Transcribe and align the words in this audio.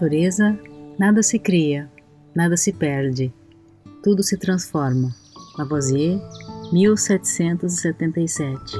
Natureza, 0.00 0.58
nada 0.98 1.22
se 1.22 1.38
cria, 1.38 1.86
nada 2.34 2.56
se 2.56 2.72
perde, 2.72 3.30
tudo 4.02 4.22
se 4.22 4.38
transforma. 4.38 5.14
Lavoisier, 5.58 6.18
1777. 6.72 8.78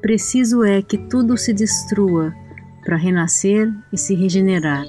Preciso 0.00 0.64
é 0.64 0.82
que 0.82 0.98
tudo 0.98 1.36
se 1.36 1.52
destrua 1.52 2.34
para 2.84 2.96
renascer 2.96 3.72
e 3.92 3.98
se 3.98 4.16
regenerar, 4.16 4.84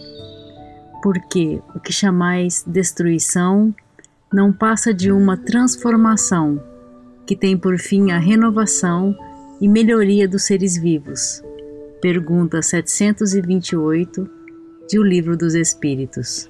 porque 1.04 1.62
o 1.76 1.80
que 1.80 1.94
chamais 1.94 2.64
destruição 2.66 3.72
não 4.34 4.52
passa 4.52 4.92
de 4.92 5.12
uma 5.12 5.38
transformação 5.38 6.60
que 7.28 7.36
tem 7.36 7.56
por 7.56 7.78
fim 7.78 8.10
a 8.10 8.18
renovação 8.18 9.16
e 9.62 9.68
melhoria 9.68 10.28
dos 10.28 10.42
seres 10.44 10.76
vivos. 10.76 11.44
Pergunta 12.04 12.62
728 12.62 14.30
de 14.90 15.00
O 15.00 15.04
Livro 15.04 15.38
dos 15.38 15.56
Espíritos. 15.56 16.50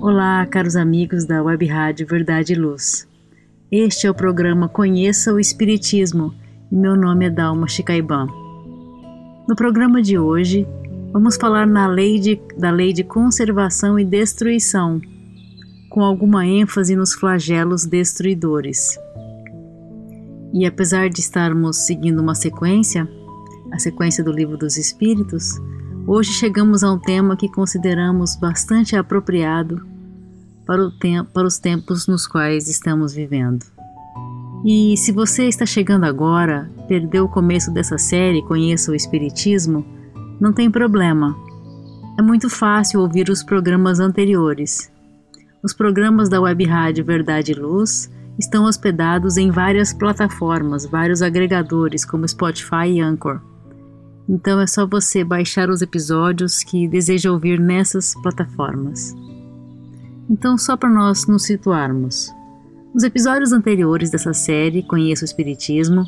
Olá, 0.00 0.46
caros 0.46 0.74
amigos 0.74 1.26
da 1.26 1.42
Web 1.42 1.66
Rádio 1.66 2.06
Verdade 2.06 2.54
e 2.54 2.56
Luz. 2.56 3.06
Este 3.70 4.06
é 4.06 4.10
o 4.10 4.14
programa 4.14 4.66
Conheça 4.66 5.34
o 5.34 5.38
Espiritismo 5.38 6.34
e 6.70 6.74
meu 6.74 6.96
nome 6.96 7.26
é 7.26 7.30
Dalma 7.30 7.68
Chicaiban. 7.68 8.26
No 9.46 9.54
programa 9.54 10.00
de 10.00 10.18
hoje, 10.18 10.66
vamos 11.12 11.36
falar 11.36 11.66
na 11.66 11.86
lei 11.86 12.18
de, 12.18 12.40
da 12.56 12.70
lei 12.70 12.90
de 12.90 13.04
conservação 13.04 13.98
e 13.98 14.04
destruição 14.06 14.98
com 15.92 16.02
alguma 16.02 16.46
ênfase 16.46 16.96
nos 16.96 17.12
flagelos 17.12 17.84
destruidores. 17.84 18.98
E 20.50 20.64
apesar 20.64 21.10
de 21.10 21.20
estarmos 21.20 21.76
seguindo 21.76 22.18
uma 22.18 22.34
sequência, 22.34 23.06
a 23.70 23.78
sequência 23.78 24.24
do 24.24 24.32
Livro 24.32 24.56
dos 24.56 24.78
Espíritos, 24.78 25.60
hoje 26.06 26.32
chegamos 26.32 26.82
a 26.82 26.90
um 26.90 26.98
tema 26.98 27.36
que 27.36 27.46
consideramos 27.46 28.36
bastante 28.36 28.96
apropriado 28.96 29.86
para, 30.66 30.90
para 31.24 31.46
os 31.46 31.58
tempos 31.58 32.06
nos 32.06 32.26
quais 32.26 32.68
estamos 32.68 33.12
vivendo. 33.12 33.66
E 34.64 34.96
se 34.96 35.12
você 35.12 35.46
está 35.46 35.66
chegando 35.66 36.04
agora, 36.04 36.70
perdeu 36.88 37.26
o 37.26 37.30
começo 37.30 37.70
dessa 37.70 37.98
série, 37.98 38.40
conheça 38.46 38.90
o 38.90 38.94
Espiritismo, 38.94 39.84
não 40.40 40.54
tem 40.54 40.70
problema. 40.70 41.36
É 42.18 42.22
muito 42.22 42.48
fácil 42.48 43.00
ouvir 43.00 43.28
os 43.28 43.42
programas 43.42 44.00
anteriores. 44.00 44.91
Os 45.62 45.72
programas 45.72 46.28
da 46.28 46.40
Web 46.40 46.64
Rádio 46.64 47.04
Verdade 47.04 47.52
e 47.52 47.54
Luz 47.54 48.10
estão 48.36 48.64
hospedados 48.64 49.36
em 49.36 49.48
várias 49.48 49.92
plataformas, 49.92 50.84
vários 50.84 51.22
agregadores 51.22 52.04
como 52.04 52.26
Spotify 52.26 52.88
e 52.88 53.00
Anchor. 53.00 53.40
Então 54.28 54.60
é 54.60 54.66
só 54.66 54.84
você 54.84 55.22
baixar 55.22 55.70
os 55.70 55.80
episódios 55.80 56.64
que 56.64 56.88
deseja 56.88 57.30
ouvir 57.30 57.60
nessas 57.60 58.12
plataformas. 58.22 59.14
Então, 60.28 60.58
só 60.58 60.76
para 60.76 60.90
nós 60.90 61.28
nos 61.28 61.44
situarmos. 61.44 62.32
Nos 62.92 63.04
episódios 63.04 63.52
anteriores 63.52 64.10
dessa 64.10 64.34
série, 64.34 64.82
Conheça 64.82 65.22
o 65.22 65.26
Espiritismo, 65.26 66.04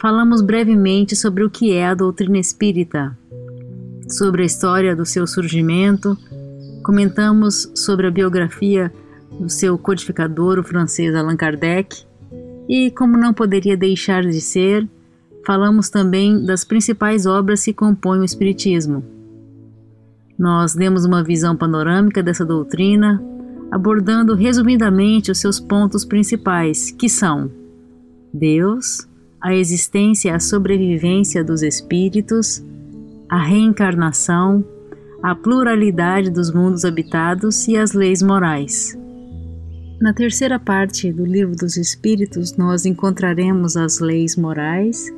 falamos 0.00 0.40
brevemente 0.40 1.16
sobre 1.16 1.42
o 1.42 1.50
que 1.50 1.72
é 1.72 1.86
a 1.86 1.94
doutrina 1.94 2.38
espírita, 2.38 3.16
sobre 4.08 4.42
a 4.42 4.46
história 4.46 4.94
do 4.94 5.04
seu 5.04 5.26
surgimento, 5.26 6.16
Comentamos 6.88 7.70
sobre 7.74 8.06
a 8.06 8.10
biografia 8.10 8.90
do 9.38 9.50
seu 9.50 9.76
codificador, 9.76 10.58
o 10.58 10.62
francês 10.62 11.14
Allan 11.14 11.36
Kardec, 11.36 12.02
e, 12.66 12.90
como 12.90 13.14
não 13.14 13.34
poderia 13.34 13.76
deixar 13.76 14.22
de 14.22 14.40
ser, 14.40 14.88
falamos 15.46 15.90
também 15.90 16.42
das 16.46 16.64
principais 16.64 17.26
obras 17.26 17.62
que 17.62 17.74
compõem 17.74 18.20
o 18.20 18.24
Espiritismo. 18.24 19.04
Nós 20.38 20.74
demos 20.74 21.04
uma 21.04 21.22
visão 21.22 21.54
panorâmica 21.54 22.22
dessa 22.22 22.42
doutrina, 22.42 23.22
abordando 23.70 24.34
resumidamente 24.34 25.30
os 25.30 25.36
seus 25.36 25.60
pontos 25.60 26.06
principais, 26.06 26.90
que 26.90 27.10
são 27.10 27.50
Deus, 28.32 29.06
a 29.42 29.54
existência 29.54 30.30
e 30.30 30.32
a 30.32 30.40
sobrevivência 30.40 31.44
dos 31.44 31.60
espíritos, 31.60 32.64
a 33.28 33.36
reencarnação, 33.36 34.64
a 35.22 35.34
pluralidade 35.34 36.30
dos 36.30 36.52
mundos 36.52 36.84
habitados 36.84 37.66
e 37.66 37.76
as 37.76 37.92
leis 37.92 38.22
morais. 38.22 38.96
Na 40.00 40.12
terceira 40.14 40.60
parte 40.60 41.12
do 41.12 41.24
Livro 41.24 41.56
dos 41.56 41.76
Espíritos, 41.76 42.56
nós 42.56 42.86
encontraremos 42.86 43.76
as 43.76 43.98
leis 43.98 44.36
morais, 44.36 45.12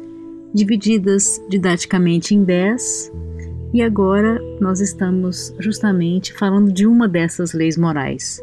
divididas 0.54 1.40
didaticamente 1.50 2.34
em 2.34 2.42
dez, 2.42 3.12
e 3.74 3.82
agora 3.82 4.40
nós 4.58 4.80
estamos 4.80 5.54
justamente 5.58 6.32
falando 6.32 6.72
de 6.72 6.86
uma 6.86 7.06
dessas 7.06 7.52
leis 7.52 7.76
morais. 7.76 8.40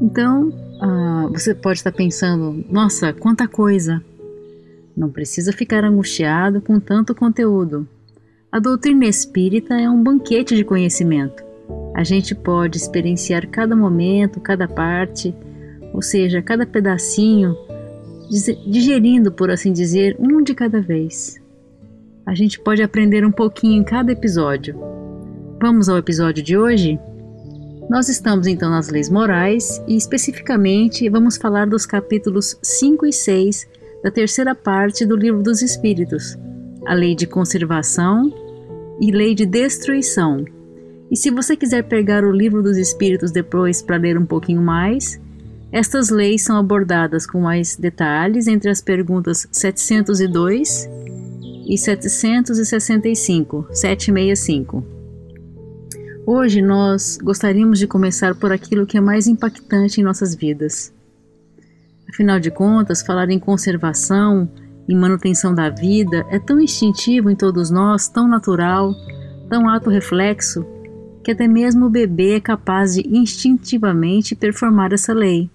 Então, 0.00 0.48
uh, 0.48 1.30
você 1.30 1.54
pode 1.54 1.80
estar 1.80 1.92
pensando: 1.92 2.64
nossa, 2.70 3.12
quanta 3.12 3.46
coisa! 3.46 4.02
Não 4.96 5.10
precisa 5.10 5.52
ficar 5.52 5.84
angustiado 5.84 6.62
com 6.62 6.80
tanto 6.80 7.14
conteúdo. 7.14 7.86
A 8.56 8.58
doutrina 8.58 9.04
espírita 9.04 9.74
é 9.74 9.86
um 9.86 10.02
banquete 10.02 10.56
de 10.56 10.64
conhecimento. 10.64 11.44
A 11.94 12.02
gente 12.02 12.34
pode 12.34 12.78
experienciar 12.78 13.46
cada 13.50 13.76
momento, 13.76 14.40
cada 14.40 14.66
parte, 14.66 15.34
ou 15.92 16.00
seja, 16.00 16.40
cada 16.40 16.64
pedacinho, 16.64 17.54
digerindo, 18.66 19.30
por 19.30 19.50
assim 19.50 19.74
dizer, 19.74 20.16
um 20.18 20.42
de 20.42 20.54
cada 20.54 20.80
vez. 20.80 21.38
A 22.24 22.34
gente 22.34 22.58
pode 22.58 22.82
aprender 22.82 23.26
um 23.26 23.30
pouquinho 23.30 23.78
em 23.78 23.84
cada 23.84 24.10
episódio. 24.10 24.74
Vamos 25.60 25.90
ao 25.90 25.98
episódio 25.98 26.42
de 26.42 26.56
hoje? 26.56 26.98
Nós 27.90 28.08
estamos 28.08 28.46
então 28.46 28.70
nas 28.70 28.88
leis 28.88 29.10
morais 29.10 29.82
e, 29.86 29.98
especificamente, 29.98 31.10
vamos 31.10 31.36
falar 31.36 31.66
dos 31.66 31.84
capítulos 31.84 32.58
5 32.62 33.04
e 33.04 33.12
6 33.12 33.68
da 34.02 34.10
terceira 34.10 34.54
parte 34.54 35.04
do 35.04 35.14
Livro 35.14 35.42
dos 35.42 35.60
Espíritos, 35.60 36.38
a 36.86 36.94
lei 36.94 37.14
de 37.14 37.26
conservação 37.26 38.45
e 39.00 39.10
lei 39.10 39.34
de 39.34 39.46
destruição. 39.46 40.44
E 41.10 41.16
se 41.16 41.30
você 41.30 41.56
quiser 41.56 41.82
pegar 41.82 42.24
o 42.24 42.32
livro 42.32 42.62
dos 42.62 42.76
Espíritos 42.76 43.30
depois 43.30 43.80
para 43.80 43.96
ler 43.96 44.18
um 44.18 44.26
pouquinho 44.26 44.60
mais, 44.60 45.20
estas 45.70 46.10
leis 46.10 46.42
são 46.42 46.56
abordadas 46.56 47.26
com 47.26 47.40
mais 47.40 47.76
detalhes 47.76 48.46
entre 48.46 48.70
as 48.70 48.80
perguntas 48.80 49.46
702 49.52 50.88
e 51.68 51.76
765, 51.76 53.66
765. 53.70 54.84
Hoje 56.24 56.60
nós 56.60 57.18
gostaríamos 57.22 57.78
de 57.78 57.86
começar 57.86 58.34
por 58.34 58.50
aquilo 58.50 58.86
que 58.86 58.96
é 58.96 59.00
mais 59.00 59.26
impactante 59.26 60.00
em 60.00 60.04
nossas 60.04 60.34
vidas. 60.34 60.92
Afinal 62.08 62.40
de 62.40 62.50
contas, 62.50 63.02
falar 63.02 63.30
em 63.30 63.38
conservação 63.38 64.50
e 64.88 64.94
manutenção 64.94 65.54
da 65.54 65.68
vida 65.68 66.26
é 66.30 66.38
tão 66.38 66.60
instintivo 66.60 67.30
em 67.30 67.34
todos 67.34 67.70
nós, 67.70 68.08
tão 68.08 68.28
natural, 68.28 68.94
tão 69.48 69.68
ato 69.68 69.90
reflexo, 69.90 70.64
que 71.24 71.32
até 71.32 71.48
mesmo 71.48 71.86
o 71.86 71.90
bebê 71.90 72.36
é 72.36 72.40
capaz 72.40 72.94
de 72.94 73.02
instintivamente 73.06 74.36
performar 74.36 74.92
essa 74.92 75.12
lei. 75.12 75.50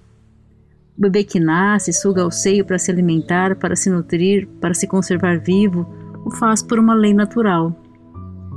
O 0.98 1.02
bebê 1.02 1.24
que 1.24 1.40
nasce, 1.40 1.94
suga 1.94 2.26
o 2.26 2.32
seio 2.32 2.66
para 2.66 2.78
se 2.78 2.92
alimentar, 2.92 3.56
para 3.56 3.76
se 3.76 3.90
nutrir, 3.90 4.48
para 4.60 4.74
se 4.74 4.86
conservar 4.86 5.40
vivo, 5.40 5.88
o 6.26 6.32
faz 6.32 6.62
por 6.62 6.78
uma 6.78 6.94
lei 6.94 7.14
natural. 7.14 7.76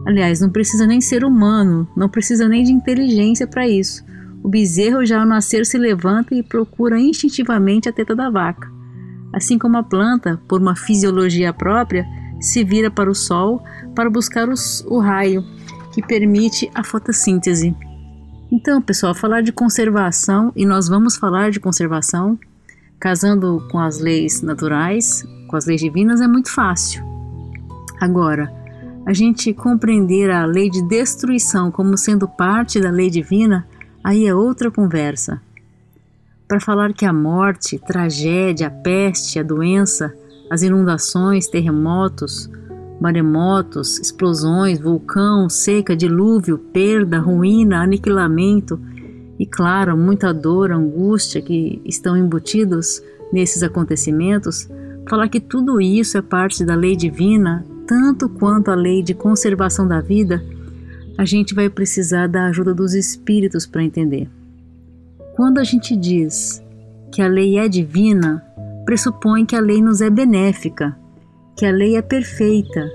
Aliás, 0.05 0.41
não 0.41 0.51
precisa 0.51 0.87
nem 0.87 1.01
ser 1.01 1.25
humano, 1.25 1.89
não 1.97 2.09
precisa 2.09 2.49
nem 2.49 2.65
de 2.65 2.73
inteligência 2.73 3.47
para 3.47 3.67
isso. 3.67 4.05
O 4.43 4.49
bezerro 4.49 5.07
já 5.07 5.21
ao 5.21 5.27
nascer 5.27 5.65
se 5.65 5.79
levanta 5.79 6.35
e 6.35 6.43
procura 6.43 7.01
instintivamente 7.01 7.89
a 7.89 7.93
teta 7.93 8.15
da 8.15 8.29
vaca. 8.29 8.74
Assim 9.35 9.59
como 9.59 9.77
a 9.77 9.83
planta, 9.83 10.41
por 10.49 10.61
uma 10.61 10.77
fisiologia 10.77 11.53
própria, 11.53 12.07
se 12.41 12.63
vira 12.63 12.91
para 12.91 13.11
o 13.11 13.15
sol 13.15 13.63
para 13.95 14.09
buscar 14.09 14.49
os, 14.49 14.85
o 14.87 14.99
raio 14.99 15.45
que 15.93 16.01
permite 16.01 16.71
a 16.75 16.85
fotossíntese. 16.85 17.75
Então, 18.51 18.81
pessoal, 18.81 19.15
falar 19.15 19.43
de 19.43 19.53
conservação, 19.53 20.53
e 20.55 20.65
nós 20.65 20.89
vamos 20.89 21.17
falar 21.17 21.51
de 21.51 21.59
conservação, 21.59 22.39
Casando 23.05 23.63
com 23.71 23.79
as 23.79 24.01
leis 24.01 24.41
naturais, 24.41 25.23
com 25.47 25.57
as 25.57 25.67
leis 25.67 25.83
divinas, 25.83 26.23
é 26.23 26.27
muito 26.27 26.51
fácil. 26.51 27.05
Agora, 28.01 28.51
a 29.05 29.13
gente 29.13 29.53
compreender 29.53 30.31
a 30.31 30.47
lei 30.47 30.71
de 30.71 30.81
destruição 30.89 31.71
como 31.71 31.99
sendo 31.99 32.27
parte 32.27 32.81
da 32.81 32.91
lei 32.91 33.11
divina, 33.11 33.67
aí 34.03 34.27
é 34.27 34.35
outra 34.35 34.71
conversa. 34.71 35.39
Para 36.55 36.61
falar 36.61 36.93
que 36.93 37.05
a 37.05 37.13
morte, 37.13 37.81
tragédia, 37.81 38.69
a 38.69 38.71
peste, 38.71 39.41
a 39.41 39.43
doença, 39.43 40.15
as 40.49 40.63
inundações, 40.63 41.49
terremotos, 41.49 42.49
maremotos, 43.01 43.99
explosões, 43.99 44.79
vulcão, 44.79 45.49
seca, 45.49 45.97
dilúvio, 45.97 46.57
perda, 46.57 47.19
ruína, 47.19 47.83
aniquilamento 47.83 48.81
e, 49.37 49.45
claro, 49.45 49.97
muita 49.97 50.33
dor, 50.33 50.71
angústia 50.71 51.43
que 51.43 51.83
estão 51.85 52.17
embutidos 52.17 53.03
nesses 53.33 53.65
acontecimentos, 53.65 54.71
falar 55.11 55.29
que 55.29 55.41
tudo 55.41 55.81
isso 55.81 56.17
é 56.17 56.23
parte 56.23 56.65
da 56.65 56.77
lei 56.77 56.95
divina, 56.95 57.67
tanto 57.85 58.29
quanto 58.29 58.71
a 58.71 58.77
lei 58.77 59.03
de 59.03 59.13
conservação 59.13 59.89
da 59.89 60.01
vida, 60.01 60.41
a 61.19 61.25
gente 61.25 61.53
vai 61.53 61.69
precisar 61.69 62.29
da 62.29 62.47
ajuda 62.47 62.73
dos 62.73 62.95
espíritos 62.95 63.67
para 63.67 63.83
entender. 63.83 64.31
Quando 65.37 65.59
a 65.59 65.65
gente 65.65 65.97
diz 65.97 66.63
que 67.13 67.21
a 67.21 67.27
lei 67.27 67.59
é 67.59 67.69
divina, 67.69 68.45
pressupõe 68.85 69.45
que 69.45 69.57
a 69.57 69.61
lei 69.61 69.83
nos 69.83 70.01
é 70.01 70.09
benéfica, 70.09 70.97
que 71.57 71.67
a 71.67 71.71
lei 71.71 71.97
é 71.97 72.03
perfeita 72.03 72.89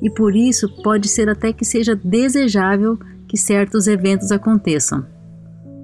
e 0.00 0.10
por 0.10 0.34
isso 0.34 0.68
pode 0.82 1.08
ser 1.08 1.28
até 1.28 1.52
que 1.52 1.64
seja 1.64 1.94
desejável 1.94 2.98
que 3.28 3.36
certos 3.36 3.86
eventos 3.86 4.32
aconteçam. 4.32 5.06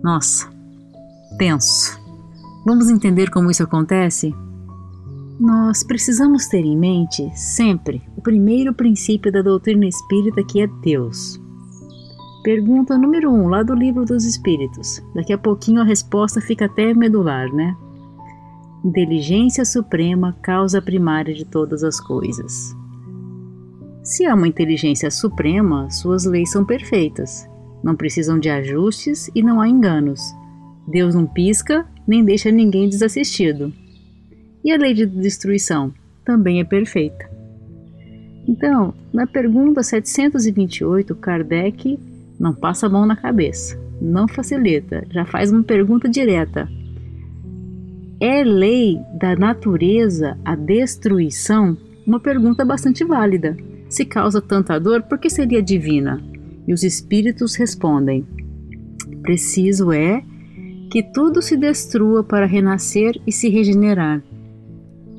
Nossa, 0.03 0.49
tenso. 1.39 1.99
Vamos 2.67 2.91
entender 2.91 3.31
como 3.31 3.51
isso 3.51 3.63
acontece? 3.63 4.35
Nós 5.39 5.85
precisamos 5.85 6.47
ter 6.47 6.65
em 6.65 6.77
mente 6.77 7.31
sempre 7.35 8.03
o 8.17 8.21
primeiro 8.21 8.75
princípio 8.75 9.31
da 9.31 9.41
doutrina 9.41 9.87
espírita 9.87 10.43
que 10.43 10.61
é 10.61 10.67
Deus. 10.83 11.41
Pergunta 12.43 12.97
número 12.97 13.31
1, 13.31 13.35
um, 13.35 13.49
lá 13.49 13.63
do 13.65 13.75
livro 13.75 14.05
dos 14.05 14.25
Espíritos. 14.25 15.03
Daqui 15.15 15.33
a 15.33 15.39
pouquinho 15.39 15.81
a 15.81 15.85
resposta 15.85 16.41
fica 16.41 16.67
até 16.67 16.95
medular, 16.95 17.53
né? 17.53 17.77
Inteligência 18.85 19.65
suprema, 19.65 20.37
causa 20.41 20.81
primária 20.81 21.35
de 21.35 21.45
todas 21.45 21.83
as 21.83 22.01
coisas. 22.01 22.77
Se 24.05 24.25
há 24.25 24.35
uma 24.35 24.47
inteligência 24.47 25.11
suprema, 25.11 25.91
suas 25.91 26.25
leis 26.25 26.51
são 26.53 26.65
perfeitas, 26.65 27.49
não 27.83 27.97
precisam 27.97 28.39
de 28.39 28.49
ajustes 28.49 29.29
e 29.35 29.43
não 29.43 29.61
há 29.61 29.69
enganos. 29.69 30.21
Deus 30.87 31.15
não 31.17 31.27
pisca 31.27 31.87
nem 32.07 32.25
deixa 32.25 32.53
ninguém 32.53 32.89
desassistido. 32.89 33.73
E 34.65 34.73
a 34.73 34.79
lei 34.79 34.95
de 34.95 35.07
destruição 35.07 35.93
também 36.25 36.61
é 36.61 36.65
perfeita. 36.65 37.29
Então, 38.47 38.95
na 39.13 39.27
pergunta 39.27 39.83
728, 39.83 41.15
Kardec 41.17 41.99
não 42.39 42.55
passa 42.55 42.87
a 42.87 42.89
mão 42.89 43.05
na 43.05 43.17
cabeça, 43.17 43.79
não 44.01 44.29
facilita, 44.29 45.05
já 45.11 45.25
faz 45.25 45.51
uma 45.51 45.63
pergunta 45.63 46.09
direta. 46.09 46.69
É 48.21 48.43
lei 48.43 48.99
da 49.19 49.37
natureza 49.37 50.39
a 50.45 50.55
destruição? 50.55 51.77
Uma 52.07 52.19
pergunta 52.19 52.65
bastante 52.65 53.05
válida. 53.05 53.57
Se 53.89 54.05
causa 54.05 54.41
tanta 54.41 54.79
dor, 54.79 55.03
por 55.03 55.19
que 55.19 55.31
seria 55.31 55.63
divina? 55.63 56.21
E 56.67 56.73
os 56.73 56.83
espíritos 56.83 57.55
respondem: 57.55 58.27
Preciso 59.23 59.93
é 59.93 60.23
que 60.91 61.03
tudo 61.03 61.41
se 61.41 61.57
destrua 61.57 62.25
para 62.25 62.47
renascer 62.47 63.21
e 63.27 63.33
se 63.33 63.49
regenerar. 63.49 64.23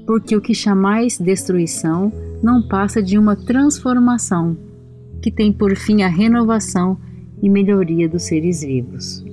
Porque 0.06 0.36
o 0.36 0.42
que 0.42 0.54
chamais 0.54 1.18
destruição 1.18 2.12
não 2.42 2.68
passa 2.68 3.02
de 3.02 3.18
uma 3.18 3.36
transformação, 3.36 4.58
que 5.22 5.32
tem 5.32 5.54
por 5.54 5.76
fim 5.76 6.02
a 6.02 6.08
renovação 6.08 6.98
e 7.42 7.50
melhoria 7.50 8.10
dos 8.10 8.24
seres 8.24 8.62
vivos. 8.62 9.24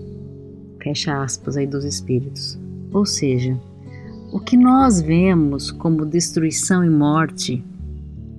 Fecha 0.82 1.22
aspas 1.22 1.56
aí 1.56 1.66
dos 1.66 1.84
espíritos. 1.84 2.58
Ou 2.92 3.04
seja, 3.04 3.58
o 4.32 4.40
que 4.40 4.56
nós 4.56 5.00
vemos 5.00 5.70
como 5.70 6.06
destruição 6.06 6.84
e 6.84 6.90
morte 6.90 7.62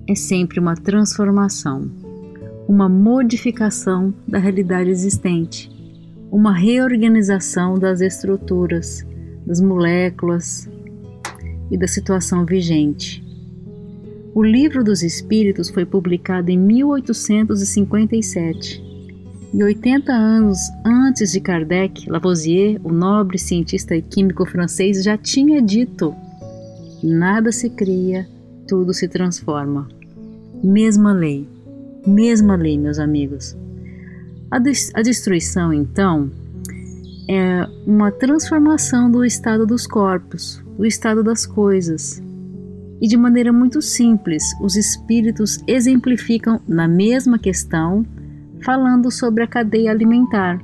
é 0.06 0.14
sempre 0.14 0.58
uma 0.58 0.74
transformação, 0.74 1.90
uma 2.66 2.88
modificação 2.88 4.14
da 4.26 4.38
realidade 4.38 4.88
existente, 4.90 5.70
uma 6.30 6.54
reorganização 6.54 7.78
das 7.78 8.00
estruturas, 8.00 9.06
das 9.46 9.60
moléculas 9.60 10.66
e 11.70 11.76
da 11.76 11.86
situação 11.86 12.46
vigente. 12.46 13.22
O 14.34 14.42
Livro 14.42 14.82
dos 14.82 15.02
Espíritos 15.02 15.68
foi 15.68 15.84
publicado 15.84 16.50
em 16.50 16.58
1857 16.58 18.87
e 19.52 19.64
80 19.64 20.12
anos 20.12 20.58
antes 20.84 21.32
de 21.32 21.40
Kardec, 21.40 22.08
Lavoisier, 22.08 22.78
o 22.84 22.92
nobre 22.92 23.38
cientista 23.38 23.96
e 23.96 24.02
químico 24.02 24.44
francês, 24.44 25.02
já 25.02 25.16
tinha 25.16 25.62
dito: 25.62 26.14
nada 27.02 27.50
se 27.50 27.70
cria, 27.70 28.28
tudo 28.66 28.92
se 28.92 29.08
transforma. 29.08 29.88
Mesma 30.62 31.12
lei, 31.12 31.48
mesma 32.06 32.56
lei, 32.56 32.78
meus 32.78 32.98
amigos. 32.98 33.56
A, 34.50 34.56
a 34.56 35.02
destruição, 35.02 35.72
então, 35.72 36.30
é 37.28 37.66
uma 37.86 38.10
transformação 38.10 39.10
do 39.10 39.24
estado 39.24 39.66
dos 39.66 39.86
corpos, 39.86 40.62
do 40.76 40.84
estado 40.84 41.22
das 41.22 41.46
coisas. 41.46 42.22
E 43.00 43.06
de 43.06 43.16
maneira 43.16 43.52
muito 43.52 43.80
simples, 43.80 44.42
os 44.60 44.74
espíritos 44.74 45.58
exemplificam 45.66 46.60
na 46.66 46.88
mesma 46.88 47.38
questão 47.38 48.04
falando 48.62 49.10
sobre 49.10 49.42
a 49.42 49.46
cadeia 49.46 49.90
alimentar, 49.90 50.60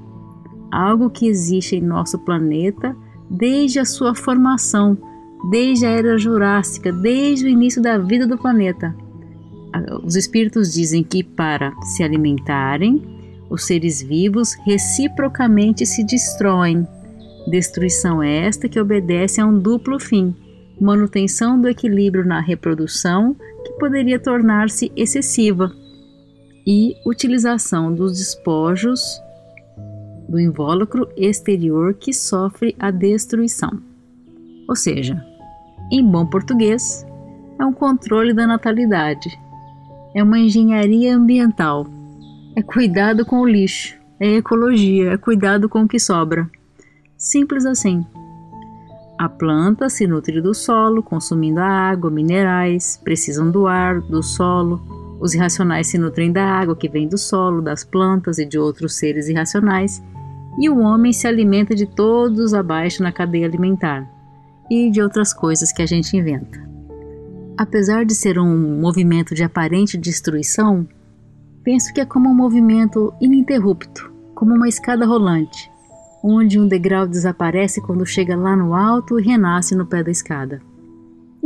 algo 0.70 1.10
que 1.10 1.26
existe 1.26 1.76
em 1.76 1.80
nosso 1.80 2.18
planeta 2.18 2.96
desde 3.30 3.78
a 3.78 3.84
sua 3.84 4.14
formação, 4.14 4.96
desde 5.50 5.86
a 5.86 5.90
era 5.90 6.18
jurássica, 6.18 6.92
desde 6.92 7.46
o 7.46 7.48
início 7.48 7.80
da 7.82 7.98
vida 7.98 8.26
do 8.26 8.38
planeta. 8.38 8.94
Os 10.04 10.14
espíritos 10.14 10.72
dizem 10.72 11.02
que 11.02 11.22
para 11.22 11.72
se 11.82 12.02
alimentarem, 12.02 13.02
os 13.50 13.64
seres 13.64 14.02
vivos 14.02 14.54
reciprocamente 14.64 15.84
se 15.84 16.04
destroem. 16.04 16.86
Destruição 17.46 18.22
esta 18.22 18.68
que 18.68 18.80
obedece 18.80 19.40
a 19.40 19.46
um 19.46 19.58
duplo 19.58 20.00
fim: 20.00 20.34
manutenção 20.80 21.60
do 21.60 21.68
equilíbrio 21.68 22.24
na 22.24 22.40
reprodução, 22.40 23.36
que 23.64 23.72
poderia 23.72 24.18
tornar-se 24.18 24.92
excessiva 24.96 25.72
e 26.66 26.96
utilização 27.04 27.92
dos 27.92 28.18
despojos 28.18 29.00
do 30.28 30.40
invólucro 30.40 31.08
exterior 31.16 31.94
que 31.94 32.12
sofre 32.12 32.74
a 32.78 32.90
destruição. 32.90 33.82
Ou 34.68 34.74
seja, 34.74 35.22
em 35.92 36.02
bom 36.02 36.26
português, 36.26 37.06
é 37.58 37.64
um 37.64 37.72
controle 37.72 38.32
da 38.32 38.46
natalidade, 38.46 39.38
é 40.14 40.22
uma 40.22 40.38
engenharia 40.38 41.14
ambiental, 41.14 41.86
é 42.56 42.62
cuidado 42.62 43.24
com 43.24 43.40
o 43.40 43.48
lixo, 43.48 43.98
é 44.18 44.36
ecologia, 44.36 45.12
é 45.12 45.16
cuidado 45.16 45.68
com 45.68 45.82
o 45.82 45.88
que 45.88 45.98
sobra. 45.98 46.48
Simples 47.16 47.66
assim. 47.66 48.04
A 49.18 49.28
planta 49.28 49.88
se 49.88 50.06
nutre 50.06 50.40
do 50.40 50.54
solo, 50.54 51.02
consumindo 51.02 51.60
a 51.60 51.66
água, 51.66 52.10
minerais, 52.10 53.00
precisam 53.04 53.50
do 53.50 53.66
ar, 53.66 54.00
do 54.00 54.22
solo, 54.22 54.80
os 55.20 55.34
irracionais 55.34 55.86
se 55.86 55.98
nutrem 55.98 56.32
da 56.32 56.44
água 56.44 56.76
que 56.76 56.88
vem 56.88 57.08
do 57.08 57.16
solo, 57.16 57.62
das 57.62 57.84
plantas 57.84 58.38
e 58.38 58.44
de 58.44 58.58
outros 58.58 58.94
seres 58.94 59.28
irracionais, 59.28 60.02
e 60.58 60.68
o 60.68 60.78
homem 60.78 61.12
se 61.12 61.26
alimenta 61.26 61.74
de 61.74 61.86
todos 61.86 62.54
abaixo 62.54 63.02
na 63.02 63.12
cadeia 63.12 63.46
alimentar 63.46 64.08
e 64.70 64.90
de 64.90 65.00
outras 65.02 65.32
coisas 65.32 65.72
que 65.72 65.82
a 65.82 65.86
gente 65.86 66.16
inventa. 66.16 66.62
Apesar 67.56 68.04
de 68.04 68.14
ser 68.14 68.38
um 68.38 68.80
movimento 68.80 69.34
de 69.34 69.44
aparente 69.44 69.96
destruição, 69.96 70.86
penso 71.62 71.92
que 71.92 72.00
é 72.00 72.04
como 72.04 72.28
um 72.28 72.34
movimento 72.34 73.12
ininterrupto, 73.20 74.12
como 74.34 74.54
uma 74.54 74.68
escada 74.68 75.06
rolante, 75.06 75.70
onde 76.22 76.58
um 76.58 76.66
degrau 76.66 77.06
desaparece 77.06 77.80
quando 77.80 78.06
chega 78.06 78.36
lá 78.36 78.56
no 78.56 78.74
alto 78.74 79.20
e 79.20 79.22
renasce 79.22 79.74
no 79.74 79.86
pé 79.86 80.02
da 80.02 80.10
escada. 80.10 80.60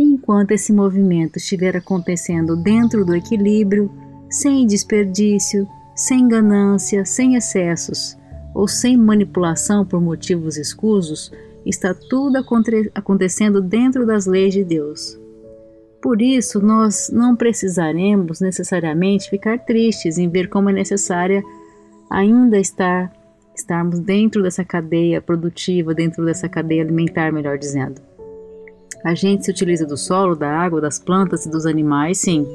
Enquanto 0.01 0.53
esse 0.53 0.73
movimento 0.73 1.39
estiver 1.39 1.77
acontecendo 1.77 2.55
dentro 2.55 3.05
do 3.05 3.17
equilíbrio, 3.17 3.91
sem 4.31 4.65
desperdício, 4.65 5.67
sem 5.93 6.29
ganância, 6.29 7.05
sem 7.05 7.35
excessos 7.35 8.17
ou 8.55 8.69
sem 8.69 8.97
manipulação 8.97 9.85
por 9.85 10.01
motivos 10.01 10.57
escusos, 10.57 11.33
está 11.67 11.93
tudo 11.93 12.39
acontecendo 12.95 13.61
dentro 13.61 14.07
das 14.07 14.25
leis 14.25 14.55
de 14.55 14.63
Deus. 14.63 15.19
Por 16.01 16.23
isso, 16.23 16.65
nós 16.65 17.11
não 17.13 17.35
precisaremos 17.35 18.41
necessariamente 18.41 19.29
ficar 19.29 19.59
tristes 19.59 20.17
em 20.17 20.29
ver 20.29 20.49
como 20.49 20.71
é 20.71 20.73
necessária 20.73 21.43
ainda 22.09 22.57
estar 22.57 23.13
estarmos 23.53 23.99
dentro 23.99 24.45
dessa 24.45 24.65
cadeia 24.65 25.21
produtiva, 25.21 25.93
dentro 25.93 26.25
dessa 26.25 26.49
cadeia 26.49 26.85
alimentar, 26.85 27.33
melhor 27.33 27.59
dizendo. 27.59 28.08
A 29.05 29.15
gente 29.15 29.45
se 29.45 29.51
utiliza 29.51 29.87
do 29.87 29.97
solo, 29.97 30.35
da 30.35 30.51
água, 30.51 30.81
das 30.81 30.99
plantas 30.99 31.47
e 31.47 31.51
dos 31.51 31.67
animais, 31.67 32.19
sim. 32.19 32.47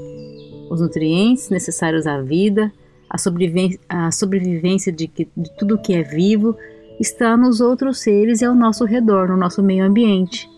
Os 0.70 0.82
nutrientes 0.82 1.50
necessários 1.50 2.06
à 2.06 2.22
vida, 2.22 2.72
a 3.10 3.18
sobrevivência, 3.18 3.80
a 3.88 4.12
sobrevivência 4.12 4.92
de, 4.92 5.08
que, 5.08 5.30
de 5.36 5.56
tudo 5.58 5.78
que 5.78 5.94
é 5.94 6.04
vivo 6.04 6.58
está 7.00 7.38
nos 7.38 7.62
outros 7.62 8.00
seres 8.00 8.42
e 8.42 8.46
ao 8.46 8.56
nosso 8.56 8.86
redor, 8.86 9.30
no 9.30 9.38
nosso 9.38 9.62
meio 9.62 9.86
ambiente. 9.86 10.50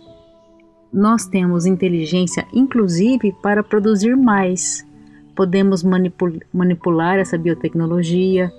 Nós 0.91 1.25
temos 1.25 1.65
inteligência, 1.65 2.47
inclusive, 2.53 3.33
para 3.43 3.61
produzir 3.61 4.15
mais. 4.15 4.85
Podemos 5.35 5.83
manipul 5.83 6.39
manipular 6.53 7.19
essa 7.19 7.37
biotecnologia, 7.37 8.49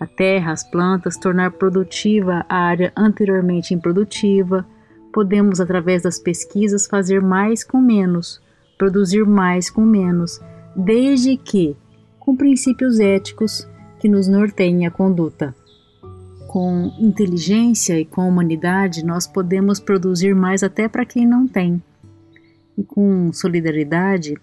a 0.00 0.06
terra, 0.06 0.52
as 0.52 0.64
plantas, 0.64 1.18
tornar 1.18 1.52
produtiva 1.52 2.46
a 2.48 2.56
área 2.56 2.92
anteriormente 2.96 3.74
improdutiva. 3.74 4.66
Podemos, 5.12 5.60
através 5.60 6.02
das 6.02 6.18
pesquisas, 6.18 6.86
fazer 6.86 7.20
mais 7.20 7.62
com 7.62 7.80
menos, 7.80 8.40
produzir 8.78 9.24
mais 9.24 9.68
com 9.68 9.84
menos, 9.84 10.40
desde 10.74 11.36
que 11.36 11.76
com 12.18 12.36
princípios 12.36 12.98
éticos 12.98 13.68
que 14.00 14.08
nos 14.08 14.26
norteiem 14.26 14.86
a 14.86 14.90
conduta 14.90 15.54
com 16.52 16.92
inteligência 16.98 17.98
e 17.98 18.04
com 18.04 18.28
humanidade, 18.28 19.02
nós 19.02 19.26
podemos 19.26 19.80
produzir 19.80 20.34
mais 20.34 20.62
até 20.62 20.86
para 20.86 21.06
quem 21.06 21.26
não 21.26 21.48
tem. 21.48 21.82
E 22.76 22.84
com 22.84 23.32
solidariedade, 23.32 24.36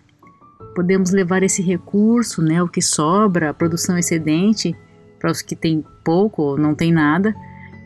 podemos 0.74 1.12
levar 1.12 1.44
esse 1.44 1.62
recurso, 1.62 2.42
né, 2.42 2.64
o 2.64 2.68
que 2.68 2.82
sobra, 2.82 3.52
a 3.52 3.54
produção 3.54 3.96
excedente, 3.96 4.76
para 5.20 5.30
os 5.30 5.44
que 5.44 5.56
têm 5.56 5.86
pouco 6.04 6.42
ou 6.42 6.58
não 6.58 6.74
têm 6.74 6.92
nada. 6.92 7.36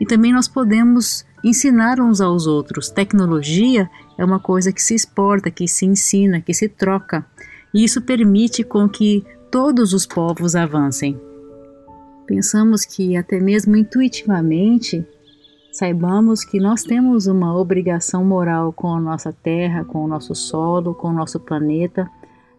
E 0.00 0.06
também 0.06 0.32
nós 0.32 0.48
podemos 0.48 1.26
ensinar 1.44 2.00
uns 2.00 2.20
aos 2.20 2.46
outros. 2.46 2.88
Tecnologia 2.88 3.88
é 4.16 4.24
uma 4.24 4.40
coisa 4.40 4.72
que 4.72 4.82
se 4.82 4.94
exporta, 4.94 5.50
que 5.50 5.68
se 5.68 5.84
ensina, 5.84 6.40
que 6.40 6.54
se 6.54 6.68
troca. 6.68 7.24
E 7.72 7.84
isso 7.84 8.00
permite 8.00 8.64
com 8.64 8.88
que 8.88 9.24
todos 9.50 9.92
os 9.92 10.06
povos 10.06 10.56
avancem. 10.56 11.20
Pensamos 12.26 12.86
que 12.86 13.16
até 13.16 13.38
mesmo 13.38 13.76
intuitivamente 13.76 15.06
saibamos 15.70 16.44
que 16.44 16.58
nós 16.58 16.82
temos 16.82 17.26
uma 17.26 17.54
obrigação 17.54 18.24
moral 18.24 18.72
com 18.72 18.94
a 18.94 19.00
nossa 19.00 19.32
terra, 19.32 19.84
com 19.84 20.04
o 20.04 20.08
nosso 20.08 20.34
solo, 20.34 20.94
com 20.94 21.08
o 21.08 21.12
nosso 21.12 21.38
planeta. 21.38 22.08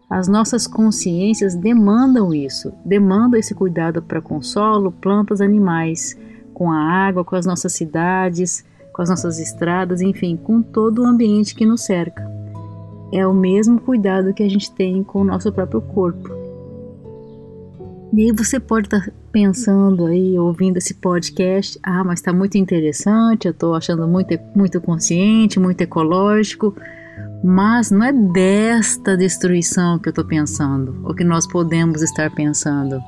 As 0.08 0.28
nossas 0.28 0.66
consciências 0.66 1.56
demandam 1.56 2.32
isso, 2.32 2.72
demandam 2.84 3.40
esse 3.40 3.54
cuidado 3.54 4.00
para 4.00 4.20
com 4.20 4.40
solo, 4.40 4.92
plantas, 4.92 5.40
animais, 5.40 6.16
com 6.54 6.70
a 6.70 6.78
água, 6.78 7.24
com 7.24 7.34
as 7.34 7.44
nossas 7.44 7.72
cidades, 7.72 8.64
com 8.96 9.02
as 9.02 9.10
nossas 9.10 9.38
estradas, 9.38 10.00
enfim, 10.00 10.38
com 10.42 10.62
todo 10.62 11.02
o 11.02 11.04
ambiente 11.04 11.54
que 11.54 11.66
nos 11.66 11.82
cerca. 11.82 12.26
É 13.12 13.26
o 13.26 13.34
mesmo 13.34 13.78
cuidado 13.78 14.32
que 14.32 14.42
a 14.42 14.48
gente 14.48 14.72
tem 14.72 15.04
com 15.04 15.20
o 15.20 15.24
nosso 15.24 15.52
próprio 15.52 15.82
corpo. 15.82 16.30
E 18.14 18.22
aí 18.22 18.32
você 18.32 18.58
pode 18.58 18.86
estar 18.86 19.04
tá 19.04 19.12
pensando 19.30 20.06
aí, 20.06 20.38
ouvindo 20.38 20.78
esse 20.78 20.94
podcast, 20.94 21.78
ah, 21.82 22.02
mas 22.02 22.20
está 22.20 22.32
muito 22.32 22.56
interessante, 22.56 23.44
eu 23.44 23.50
estou 23.50 23.74
achando 23.74 24.08
muito, 24.08 24.34
muito 24.54 24.80
consciente, 24.80 25.60
muito 25.60 25.82
ecológico, 25.82 26.74
mas 27.44 27.90
não 27.90 28.02
é 28.02 28.14
desta 28.14 29.14
destruição 29.14 29.98
que 29.98 30.08
eu 30.08 30.10
estou 30.10 30.24
pensando, 30.24 31.02
ou 31.04 31.14
que 31.14 31.22
nós 31.22 31.46
podemos 31.46 32.00
estar 32.00 32.34
pensando. 32.34 32.98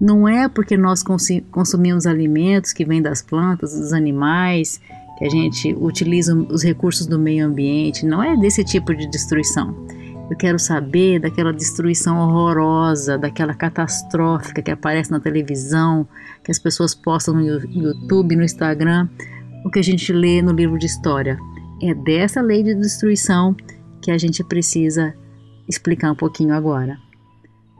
Não 0.00 0.26
é 0.26 0.48
porque 0.48 0.76
nós 0.76 1.04
consumimos 1.50 2.08
alimentos 2.08 2.72
que 2.72 2.84
vêm 2.84 3.00
das 3.00 3.22
plantas, 3.22 3.72
dos 3.72 3.92
animais, 3.92 4.80
que 5.16 5.24
a 5.24 5.30
gente 5.30 5.74
utiliza 5.80 6.34
os 6.34 6.62
recursos 6.62 7.06
do 7.06 7.18
meio 7.18 7.46
ambiente, 7.46 8.04
não 8.04 8.22
é 8.22 8.36
desse 8.36 8.62
tipo 8.62 8.94
de 8.94 9.08
destruição. 9.08 9.74
Eu 10.28 10.36
quero 10.36 10.58
saber 10.58 11.20
daquela 11.20 11.52
destruição 11.52 12.18
horrorosa, 12.18 13.16
daquela 13.16 13.54
catastrófica 13.54 14.60
que 14.60 14.70
aparece 14.70 15.10
na 15.10 15.20
televisão, 15.20 16.06
que 16.44 16.50
as 16.50 16.58
pessoas 16.58 16.94
postam 16.94 17.34
no 17.34 17.42
YouTube, 17.42 18.34
no 18.34 18.42
Instagram, 18.42 19.08
o 19.64 19.70
que 19.70 19.78
a 19.78 19.84
gente 19.84 20.12
lê 20.12 20.42
no 20.42 20.52
livro 20.52 20.78
de 20.78 20.86
história. 20.86 21.38
É 21.80 21.94
dessa 21.94 22.40
lei 22.40 22.62
de 22.62 22.74
destruição 22.74 23.54
que 24.02 24.10
a 24.10 24.18
gente 24.18 24.42
precisa 24.42 25.14
explicar 25.68 26.10
um 26.10 26.16
pouquinho 26.16 26.54
agora. 26.54 26.98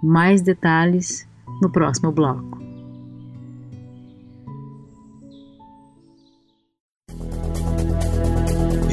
Mais 0.03 0.41
detalhes 0.41 1.27
no 1.61 1.71
próximo 1.71 2.13
bloco. 2.13 2.66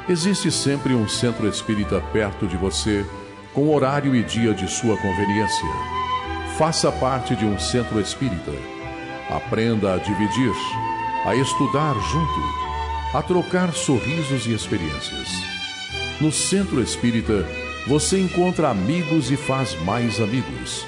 Existe 0.09 0.51
sempre 0.51 0.93
um 0.93 1.07
centro 1.07 1.47
espírita 1.47 2.01
perto 2.11 2.45
de 2.45 2.57
você, 2.57 3.05
com 3.53 3.73
horário 3.73 4.13
e 4.13 4.23
dia 4.23 4.53
de 4.53 4.67
sua 4.69 4.97
conveniência. 4.97 5.69
Faça 6.57 6.91
parte 6.91 7.35
de 7.35 7.45
um 7.45 7.57
centro 7.57 7.99
espírita. 7.99 8.51
Aprenda 9.29 9.93
a 9.93 9.97
dividir, 9.97 10.53
a 11.25 11.33
estudar 11.35 11.93
junto, 12.11 13.17
a 13.17 13.21
trocar 13.23 13.73
sorrisos 13.73 14.45
e 14.45 14.53
experiências. 14.53 15.29
No 16.19 16.31
centro 16.31 16.81
espírita, 16.81 17.47
você 17.87 18.19
encontra 18.19 18.69
amigos 18.69 19.31
e 19.31 19.37
faz 19.37 19.73
mais 19.81 20.19
amigos 20.19 20.85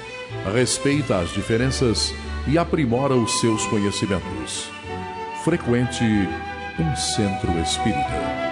respeita 0.50 1.18
as 1.18 1.30
diferenças 1.30 2.14
e 2.46 2.56
aprimora 2.56 3.14
os 3.14 3.40
seus 3.40 3.66
conhecimentos. 3.66 4.70
Frequente 5.44 6.04
um 6.78 6.96
centro 6.96 7.50
espírita. 7.60 8.48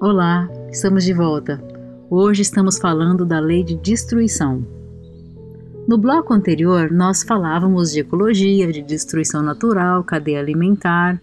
Olá, 0.00 0.48
estamos 0.70 1.04
de 1.04 1.12
volta. 1.12 1.60
Hoje 2.08 2.42
estamos 2.42 2.78
falando 2.78 3.26
da 3.26 3.40
lei 3.40 3.64
de 3.64 3.74
destruição. 3.74 4.77
No 5.88 5.96
bloco 5.96 6.34
anterior, 6.34 6.90
nós 6.92 7.22
falávamos 7.22 7.90
de 7.90 8.00
ecologia, 8.00 8.70
de 8.70 8.82
destruição 8.82 9.42
natural, 9.42 10.04
cadeia 10.04 10.38
alimentar. 10.38 11.18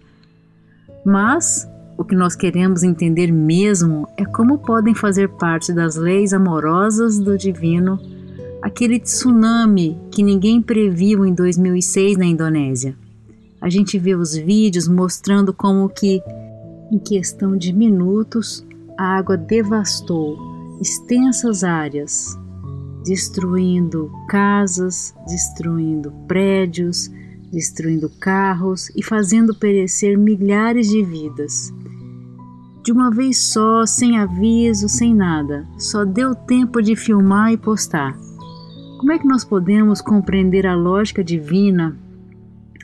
Mas 1.06 1.70
o 1.96 2.04
que 2.04 2.16
nós 2.16 2.36
queremos 2.36 2.82
entender 2.82 3.32
mesmo 3.32 4.08
é 4.18 4.26
como 4.26 4.58
podem 4.58 4.96
fazer 4.96 5.30
parte 5.30 5.72
das 5.72 5.96
leis 5.96 6.34
amorosas 6.34 7.20
do 7.20 7.38
divino 7.38 8.00
aquele 8.60 9.00
tsunami 9.00 10.02
que 10.10 10.24
ninguém 10.24 10.60
previu 10.60 11.28
em 11.28 11.36
2006 11.36 12.18
na 12.18 12.26
Indonésia. 12.26 12.98
A 13.62 13.70
gente 13.70 14.00
vê 14.00 14.16
os 14.16 14.36
vídeos 14.36 14.88
mostrando 14.88 15.54
como 15.54 15.88
que 15.88 16.24
em 16.92 16.98
questão 16.98 17.56
de 17.56 17.72
minutos 17.72 18.66
a 18.98 19.16
água 19.16 19.38
devastou 19.38 20.40
extensas 20.82 21.64
áreas 21.64 22.36
destruindo 23.06 24.12
casas, 24.28 25.16
destruindo 25.28 26.12
prédios, 26.28 27.12
destruindo 27.52 28.10
carros 28.20 28.90
e 28.96 29.04
fazendo 29.04 29.54
perecer 29.54 30.18
milhares 30.18 30.90
de 30.90 31.04
vidas. 31.04 31.72
de 32.84 32.92
uma 32.92 33.10
vez 33.10 33.40
só, 33.40 33.84
sem 33.84 34.20
aviso, 34.20 34.88
sem 34.88 35.16
nada. 35.16 35.68
Só 35.76 36.06
deu 36.06 36.36
tempo 36.36 36.84
de 36.84 36.96
filmar 36.96 37.52
e 37.52 37.58
postar. 37.58 38.16
Como 39.00 39.12
é 39.12 39.18
que 39.18 39.28
nós 39.28 39.44
podemos 39.44 40.02
compreender 40.02 40.68
a 40.68 40.76
lógica 40.76 41.24
divina, 41.24 41.98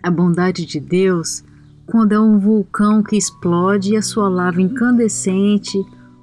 a 0.02 0.10
bondade 0.10 0.66
de 0.66 0.80
Deus, 0.80 1.44
quando 1.86 2.14
é 2.14 2.20
um 2.20 2.40
vulcão 2.40 3.04
que 3.04 3.16
explode 3.16 3.94
e 3.94 3.98
a 3.98 4.02
sua 4.02 4.28
lava 4.28 4.60
incandescente, 4.60 5.78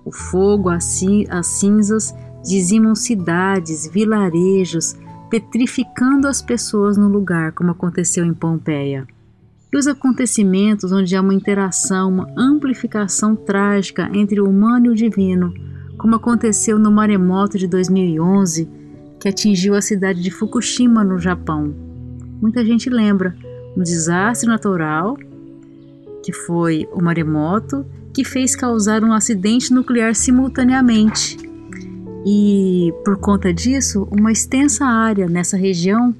o 0.04 0.10
fogo, 0.10 0.70
as 0.70 0.84
cinzas 1.46 2.12
dizimam 2.42 2.94
cidades, 2.94 3.88
vilarejos, 3.92 4.96
petrificando 5.28 6.26
as 6.26 6.40
pessoas 6.40 6.96
no 6.96 7.08
lugar, 7.08 7.52
como 7.52 7.70
aconteceu 7.70 8.24
em 8.24 8.32
Pompeia. 8.32 9.06
E 9.72 9.76
os 9.76 9.86
acontecimentos 9.86 10.92
onde 10.92 11.14
há 11.14 11.20
uma 11.20 11.34
interação, 11.34 12.08
uma 12.08 12.32
amplificação 12.36 13.36
trágica 13.36 14.08
entre 14.14 14.40
o 14.40 14.48
humano 14.48 14.86
e 14.86 14.88
o 14.90 14.94
divino, 14.94 15.52
como 15.98 16.14
aconteceu 16.14 16.78
no 16.78 16.90
maremoto 16.90 17.58
de 17.58 17.66
2011, 17.66 18.68
que 19.20 19.28
atingiu 19.28 19.74
a 19.74 19.82
cidade 19.82 20.22
de 20.22 20.30
Fukushima, 20.30 21.04
no 21.04 21.18
Japão. 21.18 21.74
Muita 22.40 22.64
gente 22.64 22.88
lembra 22.88 23.36
um 23.76 23.82
desastre 23.82 24.48
natural, 24.48 25.18
que 26.22 26.32
foi 26.32 26.88
o 26.92 27.02
maremoto, 27.02 27.84
que 28.14 28.24
fez 28.24 28.56
causar 28.56 29.04
um 29.04 29.12
acidente 29.12 29.72
nuclear 29.72 30.14
simultaneamente 30.14 31.47
e 32.26 32.92
por 33.04 33.18
conta 33.18 33.52
disso, 33.52 34.06
uma 34.10 34.32
extensa 34.32 34.84
área 34.84 35.28
nessa 35.28 35.56
região 35.56 36.14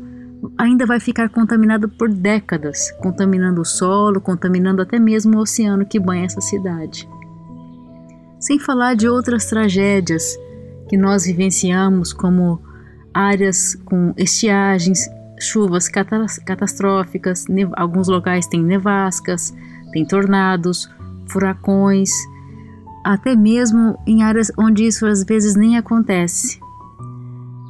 ainda 0.56 0.86
vai 0.86 1.00
ficar 1.00 1.28
contaminada 1.28 1.88
por 1.88 2.08
décadas, 2.08 2.92
contaminando 3.00 3.60
o 3.60 3.64
solo, 3.64 4.20
contaminando 4.20 4.80
até 4.80 4.98
mesmo 4.98 5.36
o 5.36 5.40
oceano 5.40 5.84
que 5.84 5.98
banha 5.98 6.26
essa 6.26 6.40
cidade. 6.40 7.08
Sem 8.38 8.58
falar 8.58 8.94
de 8.94 9.08
outras 9.08 9.46
tragédias 9.46 10.38
que 10.88 10.96
nós 10.96 11.24
vivenciamos, 11.24 12.12
como 12.12 12.60
áreas 13.12 13.74
com 13.84 14.14
estiagens, 14.16 15.08
chuvas 15.40 15.88
catastróficas, 15.88 17.44
alguns 17.76 18.08
locais 18.08 18.46
têm 18.46 18.62
nevascas, 18.62 19.52
tem 19.92 20.06
tornados, 20.06 20.88
furacões 21.26 22.10
até 23.08 23.34
mesmo 23.34 23.98
em 24.06 24.22
áreas 24.22 24.52
onde 24.58 24.86
isso 24.86 25.06
às 25.06 25.24
vezes 25.24 25.56
nem 25.56 25.78
acontece. 25.78 26.60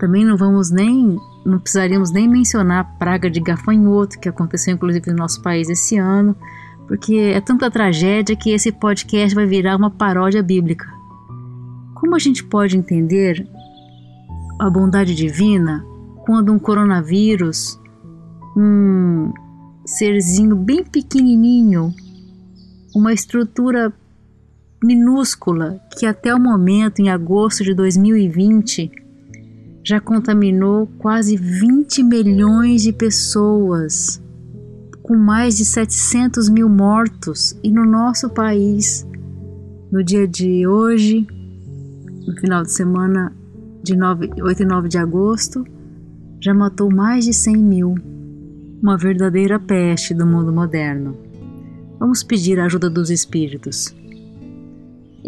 Também 0.00 0.25
não 0.25 0.37
vamos 0.37 0.68
nem, 0.68 1.16
não 1.47 1.61
precisaríamos 1.61 2.11
nem 2.11 2.26
mencionar 2.26 2.80
a 2.80 2.85
praga 2.85 3.30
de 3.30 3.38
gafanhoto 3.38 4.18
que 4.18 4.28
aconteceu 4.28 4.75
inclusive 4.75 5.12
no 5.12 5.18
nosso 5.18 5.40
país 5.40 5.71
esse 5.71 5.97
ano, 5.97 6.35
porque 6.88 7.14
é 7.14 7.40
tanta 7.40 7.71
tragédia 7.71 8.35
que 8.35 8.50
esse 8.50 8.73
podcast 8.73 9.33
vai 9.33 9.47
virar 9.47 9.76
uma 9.76 9.92
paródia 9.92 10.42
bíblica. 10.42 10.92
Como 11.95 12.16
a 12.16 12.18
gente 12.18 12.42
pode 12.42 12.76
entender 12.76 13.49
a 14.61 14.68
bondade 14.68 15.14
divina 15.14 15.87
quando 16.26 16.52
um 16.52 16.59
coronavírus, 16.59 17.80
um 18.57 19.33
serzinho 19.87 20.57
bem 20.57 20.83
pequenininho, 20.83 21.95
uma 22.92 23.12
estrutura 23.12 23.92
minúscula 24.82 25.80
que 25.97 26.06
até 26.06 26.35
o 26.35 26.40
momento, 26.40 27.00
em 27.00 27.08
agosto 27.08 27.64
de 27.64 27.75
2020, 27.75 28.90
já 29.85 30.00
contaminou 30.00 30.87
quase 30.99 31.37
20 31.37 32.02
milhões 32.02 32.82
de 32.82 32.92
pessoas, 32.92 34.23
com 35.02 35.16
mais 35.16 35.56
de 35.56 35.64
700 35.64 36.49
mil 36.49 36.68
mortos, 36.68 37.58
e 37.62 37.70
no 37.70 37.85
nosso 37.85 38.28
país, 38.28 39.06
no 39.90 40.04
dia 40.04 40.28
de 40.28 40.66
hoje, 40.66 41.26
no 42.26 42.37
final 42.37 42.62
de 42.62 42.70
semana 42.70 43.35
de 43.82 43.97
9, 43.97 44.30
8 44.42 44.62
e 44.62 44.67
9 44.67 44.88
de 44.88 44.99
agosto, 44.99 45.64
já 46.41 46.54
matou 46.54 46.93
mais 46.93 47.25
de 47.25 47.32
100 47.32 47.56
mil, 47.56 47.95
uma 48.80 48.97
verdadeira 48.97 49.58
peste 49.58 50.14
do 50.14 50.26
mundo 50.26 50.52
moderno. 50.52 51.17
Vamos 51.99 52.23
pedir 52.23 52.60
a 52.60 52.67
ajuda 52.67 52.88
dos 52.88 53.10
espíritos. 53.10 53.93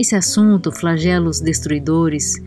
Esse 0.01 0.17
assunto, 0.17 0.73
flagelos 0.73 1.43
destruidores, 1.43 2.43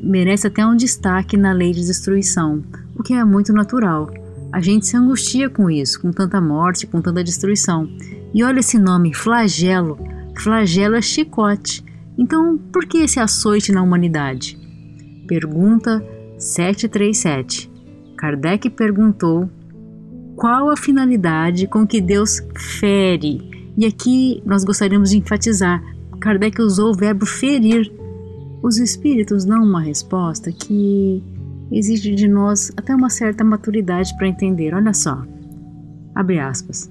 merece 0.00 0.48
até 0.48 0.66
um 0.66 0.74
destaque 0.74 1.36
na 1.36 1.52
lei 1.52 1.70
de 1.70 1.86
destruição, 1.86 2.60
o 2.96 3.04
que 3.04 3.14
é 3.14 3.24
muito 3.24 3.52
natural. 3.52 4.10
A 4.52 4.60
gente 4.60 4.84
se 4.84 4.96
angustia 4.96 5.48
com 5.48 5.70
isso, 5.70 6.02
com 6.02 6.10
tanta 6.10 6.40
morte, 6.40 6.88
com 6.88 7.00
tanta 7.00 7.22
destruição. 7.22 7.88
E 8.34 8.42
olha 8.42 8.58
esse 8.58 8.80
nome, 8.80 9.14
flagelo. 9.14 9.96
Flagelo 10.36 10.96
é 10.96 11.00
chicote. 11.00 11.84
Então, 12.18 12.58
por 12.58 12.84
que 12.84 12.98
esse 12.98 13.20
açoite 13.20 13.70
na 13.70 13.80
humanidade? 13.80 14.58
Pergunta 15.28 16.04
737. 16.36 17.70
Kardec 18.16 18.70
perguntou 18.70 19.48
qual 20.34 20.68
a 20.68 20.76
finalidade 20.76 21.68
com 21.68 21.86
que 21.86 22.00
Deus 22.00 22.40
fere. 22.80 23.72
E 23.78 23.86
aqui 23.86 24.42
nós 24.44 24.64
gostaríamos 24.64 25.10
de 25.10 25.18
enfatizar 25.18 25.80
Kardec 26.20 26.60
usou 26.60 26.90
o 26.90 26.96
verbo 26.96 27.24
ferir. 27.24 27.92
Os 28.62 28.78
espíritos 28.78 29.44
dão 29.44 29.62
uma 29.62 29.80
resposta 29.80 30.50
que 30.50 31.22
exige 31.70 32.14
de 32.14 32.26
nós 32.26 32.72
até 32.76 32.94
uma 32.94 33.10
certa 33.10 33.44
maturidade 33.44 34.16
para 34.16 34.28
entender. 34.28 34.74
Olha 34.74 34.92
só. 34.92 35.22
Abre 36.14 36.38
aspas. 36.38 36.90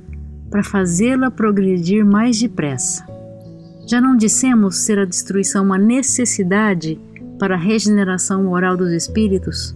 Para 0.49 0.63
fazê-la 0.63 1.29
progredir 1.29 2.05
mais 2.05 2.39
depressa. 2.39 3.05
Já 3.87 4.01
não 4.01 4.15
dissemos 4.15 4.77
ser 4.77 4.99
a 4.99 5.05
destruição 5.05 5.63
uma 5.65 5.77
necessidade 5.77 6.99
para 7.39 7.55
a 7.55 7.59
regeneração 7.59 8.43
moral 8.43 8.75
dos 8.75 8.91
espíritos? 8.91 9.75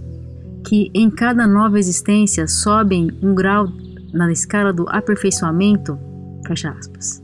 Que 0.66 0.92
em 0.94 1.10
cada 1.10 1.48
nova 1.48 1.80
existência 1.80 2.48
sobem 2.48 3.10
um 3.22 3.34
grau 3.34 3.68
na 4.14 4.32
escala 4.32 4.72
do 4.72 4.86
aperfeiçoamento? 4.90 5.98
Fecha 6.46 6.72
aspas. 6.72 7.21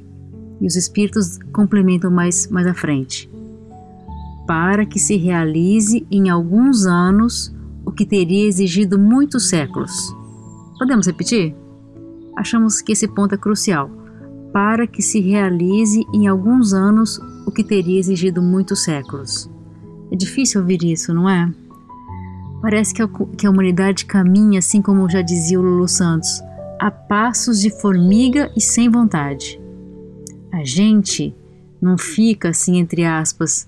E 0.60 0.68
os 0.68 0.76
espíritos 0.76 1.38
complementam 1.54 2.10
mais, 2.10 2.48
mais 2.48 2.66
à 2.66 2.74
frente. 2.74 3.30
Para 4.48 4.86
que 4.86 5.00
se 5.00 5.18
realize 5.18 6.06
em 6.10 6.30
alguns 6.30 6.86
anos 6.86 7.54
o 7.86 7.92
que 7.92 8.06
teria 8.06 8.48
exigido 8.48 8.98
muitos 8.98 9.50
séculos. 9.50 9.92
Podemos 10.78 11.08
repetir? 11.08 11.56
Achamos 12.36 12.82
que 12.82 12.92
esse 12.92 13.08
ponto 13.08 13.34
é 13.34 13.38
crucial. 13.38 13.90
Para 14.54 14.88
que 14.88 15.02
se 15.02 15.20
realize 15.20 16.06
em 16.14 16.28
alguns 16.28 16.74
anos 16.74 17.20
o 17.46 17.52
que 17.52 17.64
teria 17.64 18.00
exigido 18.00 18.42
muitos 18.42 18.84
séculos. 18.84 19.50
É 20.12 20.16
difícil 20.16 20.62
ouvir 20.62 20.84
isso, 20.84 21.14
não 21.14 21.30
é? 21.30 21.52
Parece 22.62 22.94
que 22.94 23.02
a, 23.02 23.08
que 23.38 23.46
a 23.46 23.50
humanidade 23.50 24.06
caminha, 24.06 24.60
assim 24.60 24.82
como 24.82 25.10
já 25.10 25.22
dizia 25.22 25.60
o 25.60 25.64
Lulu 25.64 25.88
Santos, 25.88 26.42
a 26.80 26.90
passos 26.90 27.60
de 27.60 27.70
formiga 27.70 28.52
e 28.56 28.62
sem 28.62 28.90
vontade. 28.90 29.60
A 30.52 30.64
gente 30.64 31.36
não 31.82 31.98
fica 31.98 32.50
assim, 32.50 32.78
entre 32.78 33.04
aspas, 33.04 33.68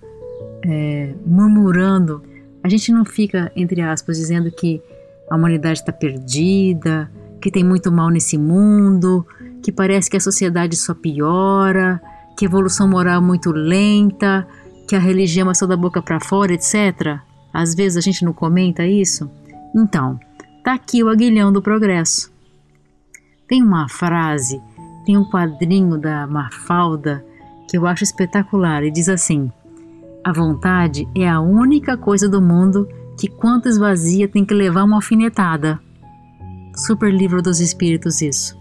é, 0.64 1.14
murmurando, 1.26 2.24
a 2.64 2.70
gente 2.70 2.92
não 2.92 3.06
fica, 3.06 3.52
entre 3.56 3.82
aspas, 3.82 4.18
dizendo 4.18 4.52
que 4.52 4.82
a 5.30 5.36
humanidade 5.36 5.80
está 5.80 5.94
perdida, 5.94 7.10
que 7.42 7.52
tem 7.52 7.64
muito 7.64 7.92
mal 7.92 8.10
nesse 8.10 8.38
mundo, 8.38 9.26
que 9.64 9.72
parece 9.72 10.10
que 10.10 10.18
a 10.18 10.20
sociedade 10.20 10.76
só 10.76 10.94
piora, 10.94 12.02
que 12.38 12.46
a 12.46 12.48
evolução 12.48 12.88
moral 12.88 13.22
é 13.22 13.26
muito 13.26 13.52
lenta, 13.52 14.48
que 14.88 14.96
a 14.96 15.00
religião 15.00 15.50
é 15.50 15.54
só 15.54 15.66
da 15.66 15.78
boca 15.78 16.02
para 16.02 16.20
fora, 16.20 16.54
etc. 16.54 17.20
Às 17.54 17.76
vezes 17.76 17.98
a 17.98 18.02
gente 18.02 18.26
não 18.26 18.34
comenta 18.34 18.86
isso. 18.86 19.30
Então, 19.76 20.20
tá 20.64 20.74
aqui 20.74 21.04
o 21.04 21.10
aguilhão 21.10 21.54
do 21.54 21.62
progresso. 21.62 22.32
Tem 23.48 23.64
uma 23.64 23.88
frase 23.88 24.62
tem 25.10 25.18
um 25.18 25.26
quadrinho 25.26 25.98
da 25.98 26.28
Mafalda 26.28 27.26
que 27.68 27.76
eu 27.76 27.88
acho 27.88 28.04
espetacular 28.04 28.84
e 28.84 28.92
diz 28.92 29.10
assim: 29.10 29.52
A 30.24 30.32
vontade 30.32 31.10
é 31.16 31.28
a 31.28 31.42
única 31.42 31.98
coisa 31.98 32.30
do 32.30 32.40
mundo 32.40 32.88
que, 33.20 33.28
quanto 33.28 33.68
esvazia, 33.68 34.28
tem 34.28 34.46
que 34.46 34.54
levar 34.54 34.84
uma 34.84 34.98
alfinetada. 34.98 35.80
Super 36.76 37.12
livro 37.12 37.42
dos 37.42 37.60
espíritos, 37.60 38.22
isso. 38.22 38.56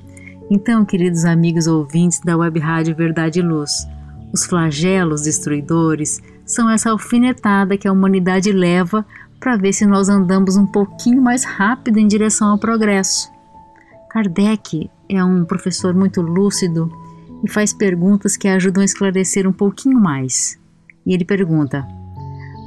Então, 0.51 0.87
queridos 0.87 1.27
amigos 1.27 1.67
ouvintes 1.67 2.19
da 2.25 2.35
Web 2.35 2.59
Rádio 2.59 2.97
Verdade 2.97 3.41
e 3.41 3.43
Luz, 3.43 3.87
os 4.33 4.47
flagelos 4.47 5.21
destruidores 5.21 6.19
são 6.47 6.71
essa 6.71 6.93
alfinetada 6.93 7.77
que 7.77 7.87
a 7.87 7.93
humanidade 7.93 8.51
leva 8.53 9.05
para 9.39 9.59
ver 9.59 9.75
se 9.75 9.85
nós 9.85 10.09
andamos 10.09 10.57
um 10.57 10.65
pouquinho 10.65 11.21
mais 11.21 11.45
rápido 11.45 11.99
em 11.99 12.09
direção 12.09 12.49
ao 12.49 12.59
progresso. 12.59 13.31
Kardec 14.09 14.91
é 15.09 15.23
um 15.25 15.45
professor 15.45 15.95
muito 15.95 16.21
lúcido 16.21 16.91
e 17.43 17.51
faz 17.51 17.73
perguntas 17.73 18.37
que 18.37 18.49
ajudam 18.49 18.83
a 18.83 18.85
esclarecer 18.85 19.47
um 19.47 19.53
pouquinho 19.53 19.99
mais. 19.99 20.59
E 21.07 21.15
ele 21.15 21.25
pergunta: 21.25 21.87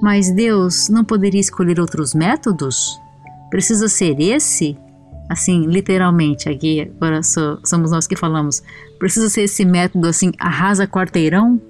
Mas 0.02 0.32
Deus 0.32 0.90
não 0.90 1.04
poderia 1.04 1.42
escolher 1.42 1.80
outros 1.80 2.14
métodos? 2.14 3.00
Precisa 3.50 3.88
ser 3.88 4.20
esse? 4.20 4.78
Assim, 5.30 5.66
literalmente, 5.66 6.50
aqui 6.50 6.82
agora 6.82 7.22
somos 7.24 7.92
nós 7.92 8.08
que 8.08 8.16
falamos. 8.16 8.62
Precisa 9.00 9.30
ser 9.30 9.44
esse 9.44 9.64
método 9.64 10.08
assim, 10.08 10.32
arrasa 10.40 10.88
quarteirão? 10.88 11.62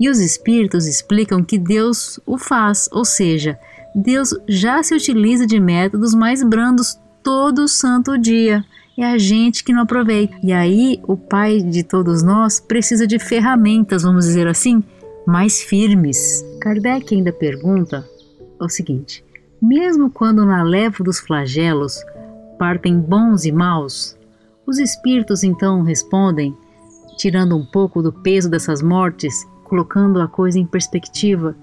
E 0.00 0.08
os 0.08 0.18
espíritos 0.18 0.86
explicam 0.86 1.44
que 1.44 1.56
Deus 1.56 2.18
o 2.26 2.36
faz, 2.36 2.88
ou 2.90 3.04
seja, 3.04 3.58
Deus 3.94 4.34
já 4.48 4.82
se 4.82 4.94
utiliza 4.94 5.46
de 5.46 5.60
métodos 5.60 6.14
mais 6.14 6.42
brandos 6.42 6.98
todo 7.22 7.68
santo 7.68 8.18
dia. 8.18 8.64
É 8.96 9.04
a 9.04 9.18
gente 9.18 9.64
que 9.64 9.72
não 9.72 9.82
aproveita. 9.82 10.36
E 10.42 10.52
aí, 10.52 11.00
o 11.06 11.16
Pai 11.16 11.60
de 11.60 11.82
todos 11.82 12.22
nós 12.22 12.60
precisa 12.60 13.06
de 13.06 13.18
ferramentas, 13.18 14.02
vamos 14.02 14.24
dizer 14.24 14.46
assim, 14.46 14.82
mais 15.26 15.62
firmes. 15.62 16.44
Kardec 16.60 17.14
ainda 17.14 17.32
pergunta 17.32 18.08
o 18.60 18.68
seguinte: 18.68 19.24
mesmo 19.60 20.10
quando 20.10 20.44
na 20.44 20.62
leva 20.62 21.02
dos 21.02 21.18
flagelos 21.18 21.98
partem 22.58 23.00
bons 23.00 23.44
e 23.44 23.52
maus, 23.52 24.16
os 24.66 24.78
espíritos 24.78 25.42
então 25.42 25.82
respondem, 25.82 26.56
tirando 27.16 27.56
um 27.56 27.64
pouco 27.64 28.02
do 28.02 28.12
peso 28.12 28.48
dessas 28.48 28.80
mortes, 28.80 29.46
colocando 29.64 30.20
a 30.20 30.28
coisa 30.28 30.58
em 30.58 30.66
perspectiva, 30.66 31.56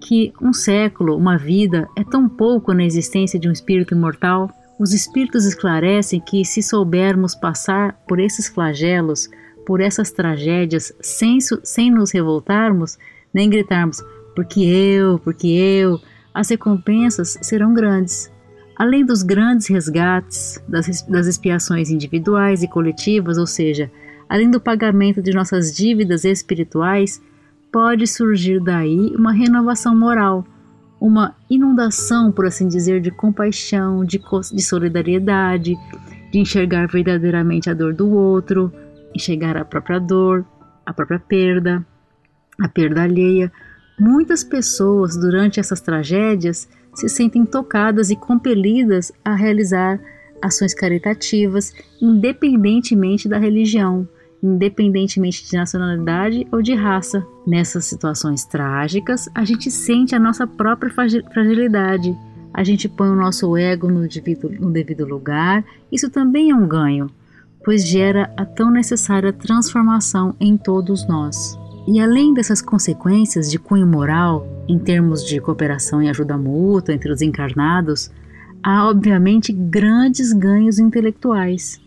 que 0.00 0.32
um 0.40 0.52
século, 0.52 1.16
uma 1.16 1.36
vida, 1.36 1.88
é 1.96 2.04
tão 2.04 2.28
pouco 2.28 2.72
na 2.72 2.84
existência 2.84 3.40
de 3.40 3.48
um 3.48 3.52
espírito 3.52 3.94
imortal. 3.94 4.50
Os 4.78 4.92
espíritos 4.92 5.46
esclarecem 5.46 6.20
que, 6.20 6.44
se 6.44 6.62
soubermos 6.62 7.34
passar 7.34 7.94
por 8.06 8.20
esses 8.20 8.46
flagelos, 8.48 9.28
por 9.64 9.80
essas 9.80 10.10
tragédias, 10.10 10.92
sem, 11.00 11.38
sem 11.40 11.90
nos 11.90 12.12
revoltarmos, 12.12 12.98
nem 13.32 13.48
gritarmos, 13.48 14.02
porque 14.34 14.60
eu, 14.60 15.18
porque 15.18 15.48
eu, 15.48 15.98
as 16.32 16.50
recompensas 16.50 17.38
serão 17.40 17.72
grandes. 17.72 18.30
Além 18.76 19.04
dos 19.04 19.22
grandes 19.22 19.66
resgates, 19.68 20.62
das, 20.68 21.02
das 21.02 21.26
expiações 21.26 21.88
individuais 21.88 22.62
e 22.62 22.68
coletivas, 22.68 23.38
ou 23.38 23.46
seja, 23.46 23.90
além 24.28 24.50
do 24.50 24.60
pagamento 24.60 25.22
de 25.22 25.32
nossas 25.32 25.74
dívidas 25.74 26.26
espirituais, 26.26 27.22
pode 27.72 28.06
surgir 28.06 28.62
daí 28.62 29.14
uma 29.16 29.32
renovação 29.32 29.96
moral, 29.96 30.46
uma 31.00 31.34
inundação, 31.48 32.32
por 32.32 32.46
assim 32.46 32.68
dizer, 32.68 33.00
de 33.00 33.10
compaixão, 33.10 34.04
de, 34.04 34.20
de 34.52 34.62
solidariedade, 34.62 35.74
de 36.32 36.38
enxergar 36.38 36.86
verdadeiramente 36.86 37.68
a 37.68 37.74
dor 37.74 37.94
do 37.94 38.10
outro, 38.10 38.72
enxergar 39.14 39.56
a 39.56 39.64
própria 39.64 39.98
dor, 39.98 40.44
a 40.84 40.92
própria 40.92 41.18
perda, 41.18 41.84
a 42.60 42.68
perda 42.68 43.02
alheia, 43.02 43.52
Muitas 43.98 44.44
pessoas, 44.44 45.16
durante 45.16 45.58
essas 45.58 45.80
tragédias, 45.80 46.68
se 46.94 47.08
sentem 47.08 47.46
tocadas 47.46 48.10
e 48.10 48.16
compelidas 48.16 49.10
a 49.24 49.34
realizar 49.34 49.98
ações 50.42 50.74
caritativas, 50.74 51.72
independentemente 52.00 53.26
da 53.26 53.38
religião, 53.38 54.06
independentemente 54.42 55.48
de 55.48 55.56
nacionalidade 55.56 56.46
ou 56.52 56.62
de 56.62 56.74
raça. 56.74 57.26
Nessas 57.46 57.84
situações 57.84 58.44
trágicas, 58.44 59.28
a 59.34 59.44
gente 59.44 59.70
sente 59.70 60.14
a 60.14 60.18
nossa 60.18 60.46
própria 60.46 60.92
fragilidade, 61.32 62.16
a 62.56 62.64
gente 62.64 62.88
põe 62.88 63.10
o 63.10 63.14
nosso 63.14 63.54
ego 63.54 63.86
no 63.88 64.08
devido, 64.08 64.48
no 64.48 64.70
devido 64.70 65.04
lugar. 65.04 65.62
Isso 65.92 66.08
também 66.08 66.50
é 66.50 66.54
um 66.54 66.66
ganho, 66.66 67.10
pois 67.62 67.86
gera 67.86 68.32
a 68.34 68.46
tão 68.46 68.70
necessária 68.70 69.30
transformação 69.32 70.34
em 70.40 70.56
todos 70.56 71.06
nós. 71.06 71.58
E 71.86 72.00
além 72.00 72.32
dessas 72.32 72.62
consequências 72.62 73.50
de 73.50 73.58
cunho 73.58 73.86
moral, 73.86 74.46
em 74.66 74.78
termos 74.78 75.22
de 75.24 75.38
cooperação 75.38 76.02
e 76.02 76.08
ajuda 76.08 76.38
mútua 76.38 76.94
entre 76.94 77.12
os 77.12 77.20
encarnados, 77.20 78.10
há 78.62 78.88
obviamente 78.88 79.52
grandes 79.52 80.32
ganhos 80.32 80.78
intelectuais. 80.78 81.78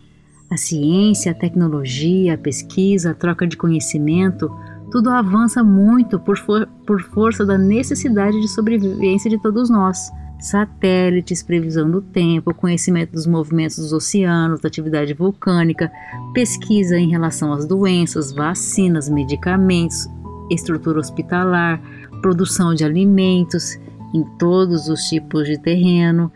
A 0.50 0.56
ciência, 0.56 1.30
a 1.30 1.34
tecnologia, 1.34 2.34
a 2.34 2.38
pesquisa, 2.38 3.12
a 3.12 3.14
troca 3.14 3.46
de 3.46 3.56
conhecimento, 3.56 4.50
tudo 4.90 5.08
avança 5.08 5.62
muito 5.62 6.18
por, 6.18 6.36
for 6.36 6.66
por 6.84 7.00
força 7.02 7.46
da 7.46 7.56
necessidade 7.56 8.40
de 8.40 8.48
sobrevivência 8.48 9.30
de 9.30 9.40
todos 9.40 9.70
nós. 9.70 10.10
Satélites, 10.40 11.42
previsão 11.42 11.88
do 11.88 12.00
tempo, 12.00 12.52
conhecimento 12.52 13.12
dos 13.12 13.26
movimentos 13.26 13.76
dos 13.76 13.92
oceanos, 13.92 14.60
da 14.60 14.66
atividade 14.66 15.14
vulcânica, 15.14 15.92
pesquisa 16.34 16.98
em 16.98 17.10
relação 17.10 17.52
às 17.52 17.64
doenças, 17.64 18.32
vacinas, 18.32 19.08
medicamentos, 19.08 20.08
estrutura 20.50 20.98
hospitalar, 20.98 21.80
produção 22.20 22.74
de 22.74 22.84
alimentos 22.84 23.78
em 24.12 24.24
todos 24.38 24.88
os 24.88 25.02
tipos 25.04 25.46
de 25.46 25.58
terreno, 25.58 26.32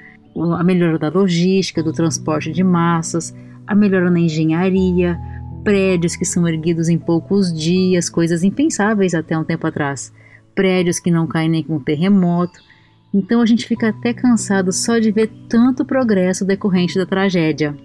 a 0.56 0.62
melhora 0.62 0.98
da 0.98 1.08
logística, 1.08 1.82
do 1.82 1.92
transporte 1.92 2.52
de 2.52 2.62
massas, 2.62 3.34
a 3.66 3.74
melhora 3.74 4.10
na 4.10 4.20
engenharia, 4.20 5.18
prédios 5.62 6.16
que 6.16 6.24
são 6.24 6.46
erguidos 6.46 6.88
em 6.88 6.98
poucos 6.98 7.52
dias, 7.52 8.08
coisas 8.08 8.42
impensáveis 8.42 9.14
até 9.14 9.36
um 9.38 9.44
tempo 9.44 9.66
atrás, 9.66 10.12
prédios 10.54 10.98
que 10.98 11.10
não 11.10 11.26
caem 11.26 11.48
nem 11.48 11.62
com 11.62 11.78
terremoto 11.78 12.60
então 13.14 13.40
a 13.40 13.46
gente 13.46 13.68
fica 13.68 13.90
até 13.90 14.12
cansado 14.12 14.72
só 14.72 14.98
de 14.98 15.12
ver 15.12 15.30
tanto 15.48 15.84
progresso 15.84 16.44
decorrente 16.44 16.98
da 16.98 17.06
tragédia. 17.06 17.76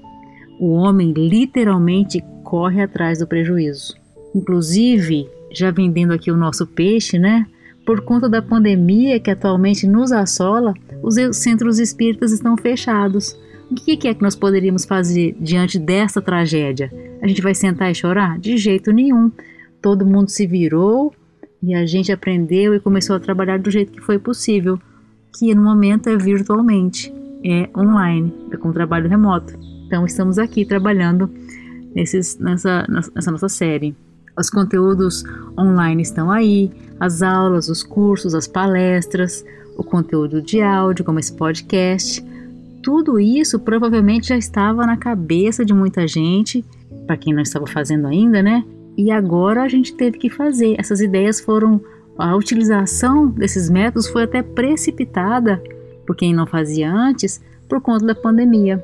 O 0.59 0.71
homem 0.71 1.13
literalmente 1.13 2.23
corre 2.43 2.81
atrás 2.81 3.19
do 3.19 3.27
prejuízo. 3.27 3.95
Inclusive, 4.33 5.29
já 5.53 5.69
vendendo 5.69 6.13
aqui 6.13 6.31
o 6.31 6.37
nosso 6.37 6.65
peixe, 6.65 7.19
né? 7.19 7.45
Por 7.85 8.01
conta 8.01 8.27
da 8.27 8.41
pandemia 8.41 9.19
que 9.19 9.29
atualmente 9.29 9.85
nos 9.85 10.11
assola, 10.11 10.73
os 11.03 11.15
centros 11.37 11.77
espíritas 11.77 12.31
estão 12.31 12.57
fechados. 12.57 13.37
O 13.71 13.75
que 13.75 14.07
é 14.07 14.13
que 14.13 14.21
nós 14.21 14.35
poderíamos 14.35 14.83
fazer 14.83 15.35
diante 15.39 15.77
dessa 15.77 16.19
tragédia? 16.21 16.91
A 17.21 17.27
gente 17.27 17.41
vai 17.41 17.53
sentar 17.53 17.91
e 17.91 17.95
chorar? 17.95 18.39
De 18.39 18.57
jeito 18.57 18.91
nenhum. 18.91 19.31
Todo 19.79 20.05
mundo 20.05 20.29
se 20.29 20.47
virou 20.47 21.13
e 21.61 21.75
a 21.75 21.85
gente 21.85 22.11
aprendeu 22.11 22.73
e 22.73 22.79
começou 22.79 23.15
a 23.15 23.19
trabalhar 23.19 23.59
do 23.59 23.69
jeito 23.69 23.91
que 23.91 24.01
foi 24.01 24.17
possível 24.17 24.79
que 25.37 25.53
no 25.53 25.61
momento 25.61 26.09
é 26.09 26.17
virtualmente, 26.17 27.13
é 27.43 27.69
online, 27.77 28.33
é 28.51 28.57
com 28.57 28.71
trabalho 28.71 29.07
remoto. 29.07 29.53
Então 29.85 30.03
estamos 30.03 30.39
aqui 30.39 30.65
trabalhando 30.65 31.29
nesses, 31.93 32.39
nessa, 32.39 32.87
nessa 32.89 33.31
nossa 33.31 33.49
série. 33.49 33.95
Os 34.37 34.49
conteúdos 34.49 35.23
online 35.57 36.01
estão 36.01 36.31
aí, 36.31 36.71
as 36.99 37.21
aulas, 37.21 37.69
os 37.69 37.83
cursos, 37.83 38.33
as 38.33 38.47
palestras, 38.47 39.45
o 39.77 39.83
conteúdo 39.83 40.41
de 40.41 40.61
áudio, 40.61 41.05
como 41.05 41.19
esse 41.19 41.33
podcast. 41.33 42.23
Tudo 42.81 43.19
isso 43.19 43.59
provavelmente 43.59 44.29
já 44.29 44.37
estava 44.37 44.85
na 44.85 44.97
cabeça 44.97 45.65
de 45.65 45.73
muita 45.73 46.07
gente, 46.07 46.63
para 47.05 47.17
quem 47.17 47.33
não 47.33 47.41
estava 47.41 47.67
fazendo 47.67 48.07
ainda, 48.07 48.41
né? 48.41 48.63
E 48.97 49.11
agora 49.11 49.63
a 49.63 49.67
gente 49.67 49.93
teve 49.95 50.17
que 50.17 50.29
fazer. 50.29 50.75
Essas 50.77 51.01
ideias 51.01 51.39
foram 51.39 51.81
a 52.17 52.35
utilização 52.35 53.27
desses 53.27 53.69
métodos 53.69 54.09
foi 54.09 54.23
até 54.23 54.43
precipitada 54.43 55.63
por 56.05 56.17
quem 56.17 56.33
não 56.33 56.45
fazia 56.45 56.91
antes 56.91 57.41
por 57.69 57.79
conta 57.79 58.05
da 58.05 58.15
pandemia. 58.15 58.83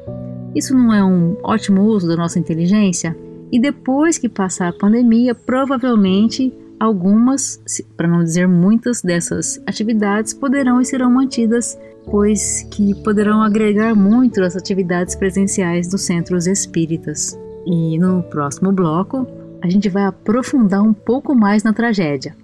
Isso 0.55 0.73
não 0.73 0.93
é 0.93 1.03
um 1.03 1.35
ótimo 1.43 1.83
uso 1.83 2.07
da 2.07 2.15
nossa 2.15 2.39
inteligência? 2.39 3.17
E 3.51 3.59
depois 3.59 4.17
que 4.17 4.29
passar 4.29 4.69
a 4.69 4.73
pandemia, 4.73 5.35
provavelmente 5.35 6.53
algumas, 6.79 7.61
para 7.97 8.07
não 8.07 8.23
dizer 8.23 8.47
muitas 8.47 9.01
dessas 9.01 9.61
atividades 9.65 10.33
poderão 10.33 10.79
e 10.79 10.85
serão 10.85 11.11
mantidas, 11.11 11.77
pois 12.09 12.63
que 12.71 12.93
poderão 13.03 13.41
agregar 13.41 13.95
muito 13.95 14.41
às 14.43 14.55
atividades 14.55 15.15
presenciais 15.15 15.87
dos 15.87 16.03
centros 16.03 16.47
espíritas. 16.47 17.37
E 17.65 17.97
no 17.97 18.21
próximo 18.23 18.71
bloco, 18.71 19.27
a 19.61 19.69
gente 19.69 19.89
vai 19.89 20.05
aprofundar 20.05 20.81
um 20.81 20.93
pouco 20.93 21.33
mais 21.33 21.63
na 21.63 21.73
tragédia. 21.73 22.35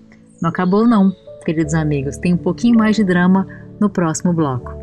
Não 0.42 0.50
acabou 0.50 0.88
não, 0.88 1.12
queridos 1.46 1.74
amigos. 1.74 2.18
Tem 2.18 2.34
um 2.34 2.38
pouquinho 2.38 2.78
mais 2.78 2.96
de 2.96 3.04
drama 3.04 3.48
no 3.80 3.90
próximo 3.90 4.34
bloco. 4.34 4.81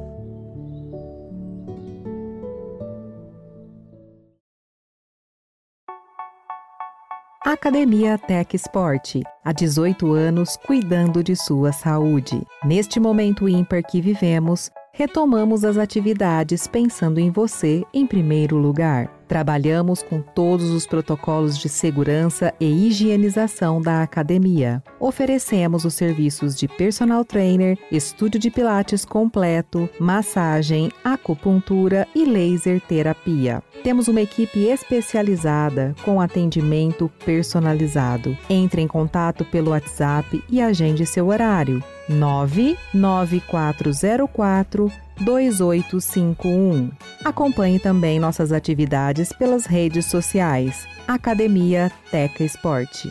Academia 7.48 8.18
Tech 8.18 8.54
Sport. 8.54 9.22
Há 9.42 9.52
18 9.52 10.12
anos 10.12 10.58
cuidando 10.66 11.24
de 11.24 11.34
sua 11.34 11.72
saúde. 11.72 12.46
Neste 12.62 13.00
momento 13.00 13.48
ímpar 13.48 13.82
que 13.82 14.02
vivemos, 14.02 14.70
retomamos 14.92 15.64
as 15.64 15.78
atividades 15.78 16.68
pensando 16.68 17.18
em 17.18 17.30
você 17.30 17.82
em 17.94 18.06
primeiro 18.06 18.58
lugar. 18.58 19.17
Trabalhamos 19.28 20.02
com 20.02 20.20
todos 20.22 20.70
os 20.70 20.86
protocolos 20.86 21.58
de 21.58 21.68
segurança 21.68 22.54
e 22.58 22.64
higienização 22.64 23.78
da 23.80 24.02
academia. 24.02 24.82
Oferecemos 24.98 25.84
os 25.84 25.92
serviços 25.92 26.56
de 26.56 26.66
personal 26.66 27.26
trainer, 27.26 27.78
estúdio 27.92 28.40
de 28.40 28.50
pilates 28.50 29.04
completo, 29.04 29.86
massagem, 30.00 30.90
acupuntura 31.04 32.08
e 32.14 32.24
laser 32.24 32.80
terapia. 32.80 33.62
Temos 33.84 34.08
uma 34.08 34.22
equipe 34.22 34.64
especializada 34.64 35.94
com 36.04 36.20
atendimento 36.20 37.08
personalizado. 37.24 38.36
Entre 38.48 38.80
em 38.80 38.88
contato 38.88 39.44
pelo 39.44 39.72
WhatsApp 39.72 40.42
e 40.48 40.58
agende 40.60 41.04
seu 41.04 41.26
horário. 41.28 41.84
99404 42.08 44.90
2851. 45.20 46.90
Acompanhe 47.24 47.78
também 47.78 48.18
nossas 48.18 48.52
atividades 48.52 49.32
pelas 49.32 49.66
redes 49.66 50.06
sociais. 50.06 50.86
Academia 51.06 51.90
Teca 52.10 52.44
Esporte. 52.44 53.08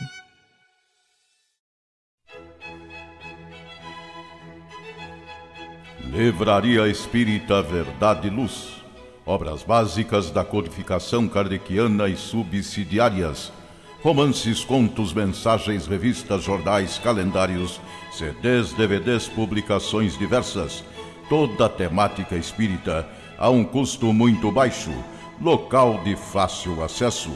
Livraria 6.11 6.87
Espírita 6.87 7.61
Verdade 7.61 8.27
e 8.27 8.31
Luz. 8.31 8.81
Obras 9.25 9.61
básicas 9.61 10.31
da 10.31 10.43
codificação 10.43 11.27
kardeciana 11.27 12.07
e 12.07 12.15
subsidiárias. 12.15 13.51
Romances, 14.01 14.63
contos, 14.63 15.13
mensagens, 15.13 15.85
revistas, 15.85 16.43
jornais, 16.43 16.97
calendários, 16.97 17.81
CDs, 18.11 18.71
DVDs, 18.73 19.27
publicações 19.27 20.17
diversas 20.17 20.83
Toda 21.29 21.65
a 21.65 21.69
temática 21.69 22.35
espírita 22.35 23.07
a 23.37 23.49
um 23.49 23.63
custo 23.63 24.13
muito 24.13 24.51
baixo. 24.51 24.91
Local 25.41 25.99
de 26.03 26.15
fácil 26.15 26.83
acesso. 26.83 27.31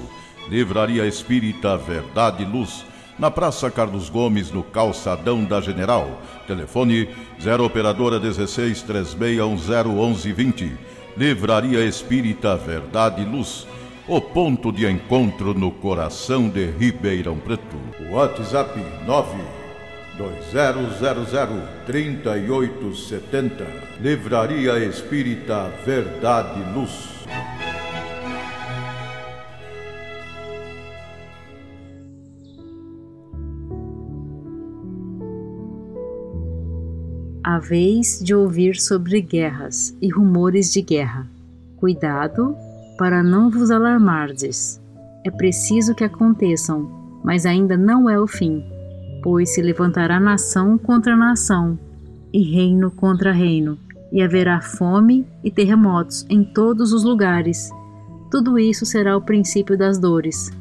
Livraria 0.50 1.06
Espírita 1.06 1.78
Verdade 1.78 2.44
e 2.44 2.46
Luz 2.46 2.86
na 3.20 3.30
Praça 3.30 3.70
Carlos 3.70 4.10
Gomes, 4.10 4.50
no 4.50 4.64
Calçadão 4.64 5.44
da 5.44 5.62
General. 5.62 6.20
Telefone 6.48 7.10
0 7.40 7.66
Operadora 7.66 8.20
16 8.20 8.82
3610 8.82 10.78
Livraria 11.16 11.86
Espírita 11.86 12.56
Verdade 12.56 13.22
e 13.22 13.26
Luz. 13.26 13.68
O 14.08 14.20
ponto 14.20 14.72
de 14.72 14.90
encontro 14.90 15.54
no 15.54 15.70
coração 15.70 16.50
de 16.50 16.66
Ribeirão 16.72 17.38
Preto. 17.38 17.78
WhatsApp 18.12 18.80
9 19.06 19.61
2000 20.18 21.62
3870. 21.86 23.66
Livraria 24.00 24.78
Espírita 24.80 25.72
Verdade 25.86 26.62
Luz. 26.74 27.22
a 37.44 37.60
vez 37.60 38.20
de 38.24 38.34
ouvir 38.34 38.80
sobre 38.80 39.20
guerras 39.20 39.94
e 40.02 40.08
rumores 40.10 40.72
de 40.72 40.82
guerra. 40.82 41.28
Cuidado 41.76 42.56
para 42.98 43.22
não 43.22 43.50
vos 43.50 43.70
alarmardes. 43.70 44.80
É 45.26 45.30
preciso 45.30 45.94
que 45.94 46.06
aconteçam, 46.06 46.90
mas 47.26 47.46
ainda 47.46 47.76
não 47.76 48.10
é 48.10 48.18
o 48.18 48.26
fim, 48.26 48.64
pois 49.22 49.54
se 49.54 49.62
levantará 49.62 50.20
nação 50.20 50.78
contra 50.78 51.16
nação, 51.16 51.78
e 52.34 52.42
reino 52.44 52.92
contra 52.92 53.32
reino, 53.32 53.78
e 54.12 54.22
haverá 54.22 54.62
fome 54.62 55.26
e 55.44 55.52
terremotos 55.52 56.26
em 56.30 56.44
todos 56.44 56.94
os 56.94 57.04
lugares. 57.04 57.70
Tudo 58.30 58.58
isso 58.58 58.86
será 58.86 59.16
o 59.16 59.22
princípio 59.22 59.78
das 59.78 59.98
dores. 59.98 60.52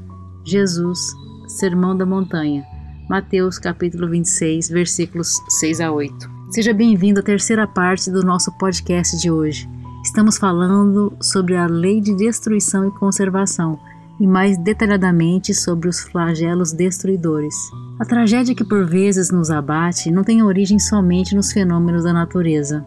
Jesus, 0.44 0.98
Sermão 1.46 1.96
da 1.96 2.04
Montanha, 2.04 2.64
Mateus 3.08 3.58
capítulo 3.58 4.08
26, 4.08 4.68
versículos 4.68 5.34
6 5.60 5.80
a 5.80 5.92
8. 5.92 6.30
Seja 6.50 6.72
bem-vindo 6.72 7.20
à 7.20 7.22
terceira 7.22 7.66
parte 7.66 8.10
do 8.10 8.24
nosso 8.24 8.50
podcast 8.58 9.16
de 9.16 9.30
hoje. 9.30 9.68
Estamos 10.04 10.38
falando 10.38 11.12
sobre 11.20 11.56
a 11.56 11.66
lei 11.66 12.00
de 12.00 12.14
destruição 12.14 12.88
e 12.88 12.90
conservação 12.92 13.78
e 14.20 14.26
mais 14.26 14.58
detalhadamente 14.58 15.54
sobre 15.54 15.88
os 15.88 16.00
flagelos 16.00 16.72
destruidores. 16.72 17.54
A 17.98 18.04
tragédia 18.04 18.54
que 18.54 18.64
por 18.64 18.84
vezes 18.84 19.30
nos 19.30 19.50
abate 19.50 20.10
não 20.10 20.22
tem 20.22 20.42
origem 20.42 20.78
somente 20.78 21.34
nos 21.34 21.50
fenômenos 21.50 22.04
da 22.04 22.12
natureza. 22.12 22.84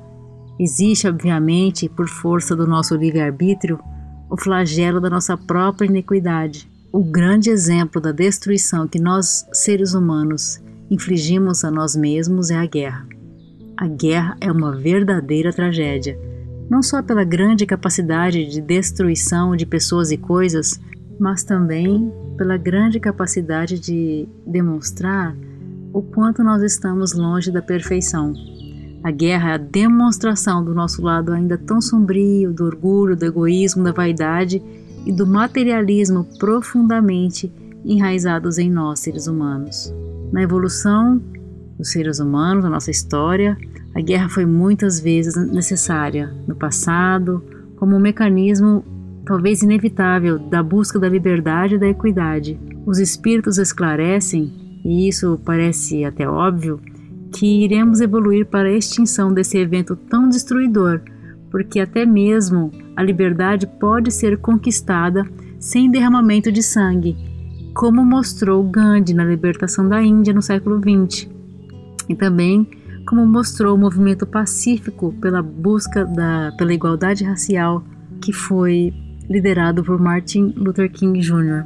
Existe, 0.60 1.08
obviamente, 1.08 1.89
por 1.89 2.08
força 2.08 2.56
do 2.56 2.67
nosso 2.67 2.96
livre-arbítrio, 2.96 3.80
o 4.30 4.38
flagelo 4.38 5.02
da 5.02 5.10
nossa 5.10 5.36
própria 5.36 5.88
iniquidade. 5.88 6.72
O 6.91 7.04
grande 7.04 7.50
exemplo 7.50 8.00
da 8.00 8.12
destruição 8.12 8.88
que 8.88 9.00
nós, 9.00 9.48
seres 9.52 9.96
humanos, 9.96 10.62
infligimos 10.91 11.63
a 11.63 11.72
nós 11.72 11.96
mesmos 11.96 12.52
é 12.52 12.56
a 12.56 12.65
guerra. 12.67 13.08
A 13.76 13.88
guerra 13.88 14.38
é 14.39 14.52
uma 14.52 14.72
verdadeira 14.72 15.52
tragédia, 15.52 16.15
não 16.69 16.84
só 16.84 17.02
pela 17.02 17.24
grande 17.24 17.65
capacidade 17.65 18.46
de 18.46 18.62
destruição 18.62 19.56
de 19.56 19.65
pessoas 19.65 20.12
e 20.12 20.17
coisas, 20.17 20.80
mas 21.19 21.43
também 21.43 22.12
pela 22.38 22.58
grande 22.58 22.99
capacidade 22.99 23.80
de 23.80 24.28
demonstrar 24.45 25.36
o 25.93 26.02
quanto 26.02 26.43
nós 26.43 26.62
estamos 26.63 27.13
longe 27.13 27.52
da 27.52 27.62
perfeição. 27.62 28.34
A 29.04 29.12
guerra 29.12 29.52
é 29.52 29.54
a 29.54 29.58
demonstração 29.58 30.63
do 30.63 30.73
nosso 30.73 31.02
lado 31.02 31.32
ainda 31.32 31.58
tão 31.58 31.82
sombrio, 31.82 32.54
do 32.54 32.65
orgulho, 32.65 33.15
do 33.15 33.26
egoísmo, 33.26 33.84
da 33.84 33.91
vaidade 33.91 34.62
e 35.06 35.12
do 35.12 35.28
materialismo 35.28 36.26
profundamente 36.39 37.52
enraizados 37.84 38.58
em 38.58 38.71
nós, 38.71 39.02
seres 39.02 39.28
humanos. 39.28 39.93
Na 40.32 40.41
evolução 40.41 41.21
dos 41.78 41.91
seres 41.91 42.19
humanos, 42.19 42.63
na 42.63 42.69
nossa 42.69 42.89
história, 42.89 43.58
a 43.93 44.02
guerra 44.02 44.30
foi 44.30 44.45
muitas 44.45 44.99
vezes 44.99 45.36
necessária 45.36 46.34
no 46.47 46.56
passado, 46.56 47.43
como 47.76 47.95
um 47.95 47.99
mecanismo 47.99 48.84
talvez 49.25 49.62
inevitável 49.62 50.38
da 50.38 50.62
busca 50.62 50.99
da 50.99 51.09
liberdade 51.09 51.75
e 51.75 51.77
da 51.77 51.88
equidade. 51.88 52.59
Os 52.86 52.99
espíritos 52.99 53.57
esclarecem, 53.57 54.81
e 54.83 55.07
isso 55.07 55.39
parece 55.45 56.03
até 56.03 56.27
óbvio, 56.27 56.79
que 57.31 57.63
iremos 57.63 58.01
evoluir 58.01 58.45
para 58.45 58.67
a 58.67 58.73
extinção 58.73 59.33
desse 59.33 59.57
evento 59.57 59.95
tão 59.95 60.29
destruidor, 60.29 61.01
porque 61.49 61.79
até 61.79 62.05
mesmo 62.05 62.71
a 62.95 63.01
liberdade 63.01 63.65
pode 63.65 64.12
ser 64.12 64.38
conquistada 64.38 65.25
sem 65.59 65.89
derramamento 65.89 66.51
de 66.51 66.62
sangue, 66.62 67.15
como 67.73 68.03
mostrou 68.03 68.63
Gandhi 68.63 69.13
na 69.13 69.25
libertação 69.25 69.88
da 69.88 70.03
Índia 70.03 70.33
no 70.33 70.41
século 70.41 70.79
XX 70.79 71.29
e 72.07 72.15
também 72.15 72.67
como 73.07 73.25
mostrou 73.25 73.75
o 73.75 73.79
movimento 73.79 74.25
pacífico 74.25 75.13
pela 75.19 75.41
busca 75.41 76.05
da, 76.05 76.53
pela 76.57 76.73
igualdade 76.73 77.23
racial 77.23 77.83
que 78.21 78.31
foi 78.31 78.93
liderado 79.29 79.83
por 79.83 79.99
Martin 79.99 80.53
Luther 80.55 80.91
King 80.91 81.21
Jr. 81.21 81.65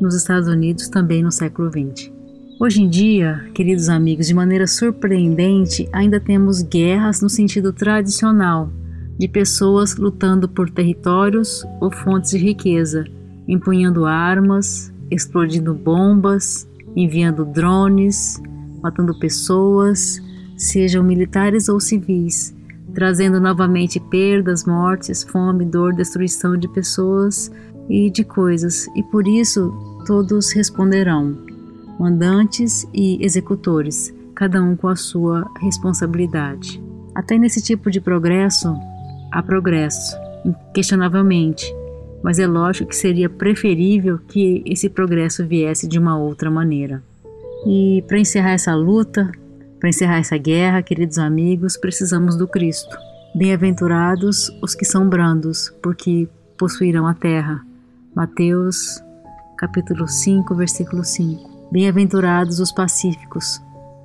nos 0.00 0.14
Estados 0.14 0.48
Unidos 0.48 0.88
também 0.88 1.22
no 1.22 1.32
século 1.32 1.70
XX. 1.70 2.12
Hoje 2.60 2.82
em 2.82 2.88
dia, 2.88 3.48
queridos 3.54 3.88
amigos, 3.88 4.26
de 4.26 4.34
maneira 4.34 4.66
surpreendente, 4.66 5.88
ainda 5.92 6.20
temos 6.20 6.62
guerras 6.62 7.22
no 7.22 7.28
sentido 7.28 7.72
tradicional, 7.72 8.70
de 9.18 9.26
pessoas 9.26 9.96
lutando 9.96 10.48
por 10.48 10.70
territórios 10.70 11.64
ou 11.80 11.90
fontes 11.90 12.32
de 12.32 12.38
riqueza, 12.38 13.04
empunhando 13.48 14.04
armas, 14.04 14.92
explodindo 15.10 15.74
bombas, 15.74 16.68
enviando 16.94 17.44
drones, 17.44 18.40
matando 18.82 19.18
pessoas, 19.18 20.20
sejam 20.56 21.02
militares 21.02 21.68
ou 21.68 21.80
civis, 21.80 22.54
trazendo 22.94 23.40
novamente 23.40 24.00
perdas, 24.00 24.64
mortes, 24.64 25.22
fome, 25.22 25.64
dor, 25.64 25.94
destruição 25.94 26.56
de 26.56 26.68
pessoas 26.68 27.50
e 27.88 28.10
de 28.10 28.24
coisas, 28.24 28.86
e 28.94 29.02
por 29.02 29.26
isso 29.26 29.72
todos 30.06 30.52
responderão, 30.52 31.36
mandantes 31.98 32.86
e 32.94 33.24
executores, 33.24 34.14
cada 34.34 34.62
um 34.62 34.76
com 34.76 34.88
a 34.88 34.96
sua 34.96 35.50
responsabilidade. 35.60 36.82
Até 37.14 37.36
nesse 37.36 37.60
tipo 37.62 37.90
de 37.90 38.00
progresso, 38.00 38.74
há 39.30 39.42
progresso, 39.42 40.16
inquestionavelmente, 40.44 41.74
mas 42.22 42.38
é 42.38 42.46
lógico 42.46 42.90
que 42.90 42.96
seria 42.96 43.28
preferível 43.28 44.18
que 44.28 44.62
esse 44.66 44.88
progresso 44.88 45.46
viesse 45.46 45.88
de 45.88 45.98
uma 45.98 46.18
outra 46.18 46.50
maneira. 46.50 47.02
E 47.66 48.02
para 48.06 48.18
encerrar 48.18 48.52
essa 48.52 48.74
luta, 48.74 49.30
para 49.80 49.88
encerrar 49.88 50.18
essa 50.18 50.36
guerra, 50.36 50.82
queridos 50.82 51.18
amigos, 51.18 51.76
precisamos 51.78 52.36
do 52.36 52.46
Cristo. 52.46 52.94
Bem-aventurados 53.34 54.50
os 54.62 54.74
que 54.74 54.84
são 54.84 55.08
brandos, 55.08 55.74
porque 55.82 56.28
possuirão 56.58 57.06
a 57.06 57.14
terra. 57.14 57.64
Mateus, 58.14 59.02
capítulo 59.56 60.06
5, 60.06 60.54
versículo 60.54 61.02
5. 61.02 61.68
Bem-aventurados 61.72 62.60
os 62.60 62.70
pacíficos, 62.70 63.58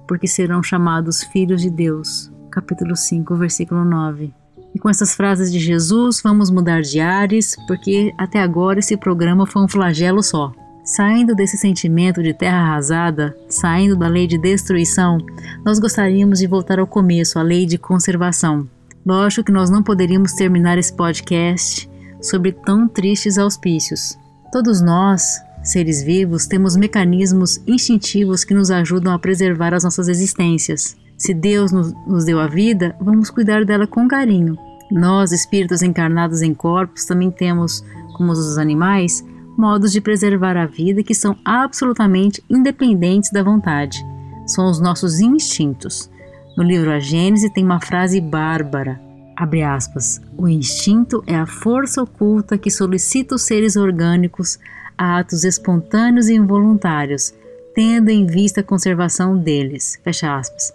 porque 0.08 0.28
serão 0.28 0.64
chamados 0.64 1.24
filhos 1.24 1.62
de 1.62 1.70
Deus. 1.70 2.32
Capítulo 2.50 2.96
5, 2.96 3.36
versículo 3.36 3.84
9. 3.84 4.34
E 4.74 4.80
com 4.80 4.90
essas 4.90 5.14
frases 5.14 5.52
de 5.52 5.60
Jesus, 5.60 6.22
vamos 6.24 6.50
mudar 6.50 6.82
de 6.82 7.02
ares, 7.02 7.56
porque 7.68 8.14
até 8.18 8.42
agora 8.42 8.80
esse 8.80 8.96
programa 8.96 9.46
foi 9.46 9.62
um 9.62 9.68
flagelo 9.68 10.24
só. 10.24 10.54
Saindo 10.86 11.34
desse 11.34 11.58
sentimento 11.58 12.21
de 12.21 12.32
terra 12.32 12.60
arrasada, 12.60 13.36
saindo 13.50 13.95
da 13.95 14.08
lei 14.08 14.28
de 14.28 14.38
destruição, 14.38 15.17
nós 15.65 15.80
gostaríamos 15.80 16.38
de 16.38 16.45
voltar 16.45 16.78
ao 16.78 16.86
começo, 16.86 17.39
a 17.39 17.41
lei 17.41 17.65
de 17.65 17.76
conservação. 17.76 18.67
Lógico 19.04 19.45
que 19.45 19.52
nós 19.52 19.71
não 19.71 19.82
poderíamos 19.82 20.34
terminar 20.34 20.78
esse 20.78 20.93
podcast 20.93 21.89
sobre 22.21 22.52
tão 22.52 22.88
tristes 22.88 23.39
auspícios. 23.39 24.15
Todos 24.52 24.80
nós, 24.80 25.41
seres 25.63 26.04
vivos, 26.04 26.45
temos 26.45 26.76
mecanismos 26.76 27.60
instintivos 27.65 28.43
que 28.43 28.54
nos 28.54 28.69
ajudam 28.69 29.12
a 29.12 29.17
preservar 29.17 29.74
as 29.74 29.84
nossas 29.84 30.08
existências. 30.08 30.95
Se 31.17 31.34
Deus 31.34 31.71
nos 31.71 32.26
deu 32.26 32.39
a 32.39 32.45
vida, 32.45 32.95
vamos 33.02 33.32
cuidar 33.32 33.65
dela 33.65 33.88
com 33.88 34.08
carinho. 34.08 34.56
Nós, 34.91 35.32
espíritos 35.32 35.82
encarnados 35.82 36.43
em 36.43 36.54
corpos, 36.54 37.06
também 37.06 37.32
temos, 37.32 37.84
como 38.15 38.32
os 38.32 38.60
animais, 38.60 39.26
modos 39.58 39.91
de 39.91 40.02
preservar 40.02 40.58
a 40.58 40.65
vida 40.65 41.04
que 41.04 41.15
são 41.15 41.38
absolutamente 41.44 42.44
independentes 42.50 43.32
da 43.32 43.44
vontade. 43.44 44.04
São 44.46 44.70
os 44.70 44.80
nossos 44.80 45.20
instintos. 45.20 46.10
No 46.58 46.63
livro 46.63 46.91
A 46.91 47.00
Gênese 47.00 47.50
tem 47.50 47.63
uma 47.63 47.82
frase 47.82 48.22
bárbara, 48.22 49.02
abre 49.36 49.63
aspas, 49.63 50.22
o 50.38 50.48
instinto 50.48 51.24
é 51.28 51.36
a 51.36 51.46
força 51.46 52.02
oculta 52.02 52.58
que 52.58 52.72
solicita 52.72 53.36
os 53.36 53.44
seres 53.44 53.76
orgânicos 53.76 54.58
a 54.98 55.20
atos 55.20 55.44
espontâneos 55.44 56.30
e 56.30 56.36
involuntários, 56.36 57.34
tendo 57.74 58.10
em 58.10 58.26
vista 58.26 58.62
a 58.62 58.63
conservação 58.63 59.38
deles, 59.38 60.00
fecha 60.04 60.38
aspas. 60.38 60.72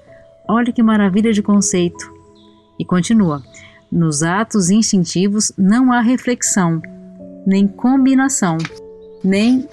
Olha 0.47 0.73
que 0.73 0.83
maravilha 0.83 1.33
de 1.33 1.43
conceito. 1.43 2.12
E 2.79 2.85
continua, 2.85 3.43
nos 3.90 4.23
atos 4.23 4.69
instintivos 4.69 5.53
não 5.57 5.93
há 5.93 6.01
reflexão, 6.01 6.83
nem 7.46 7.66
combinação, 7.66 8.59
nem 9.22 9.68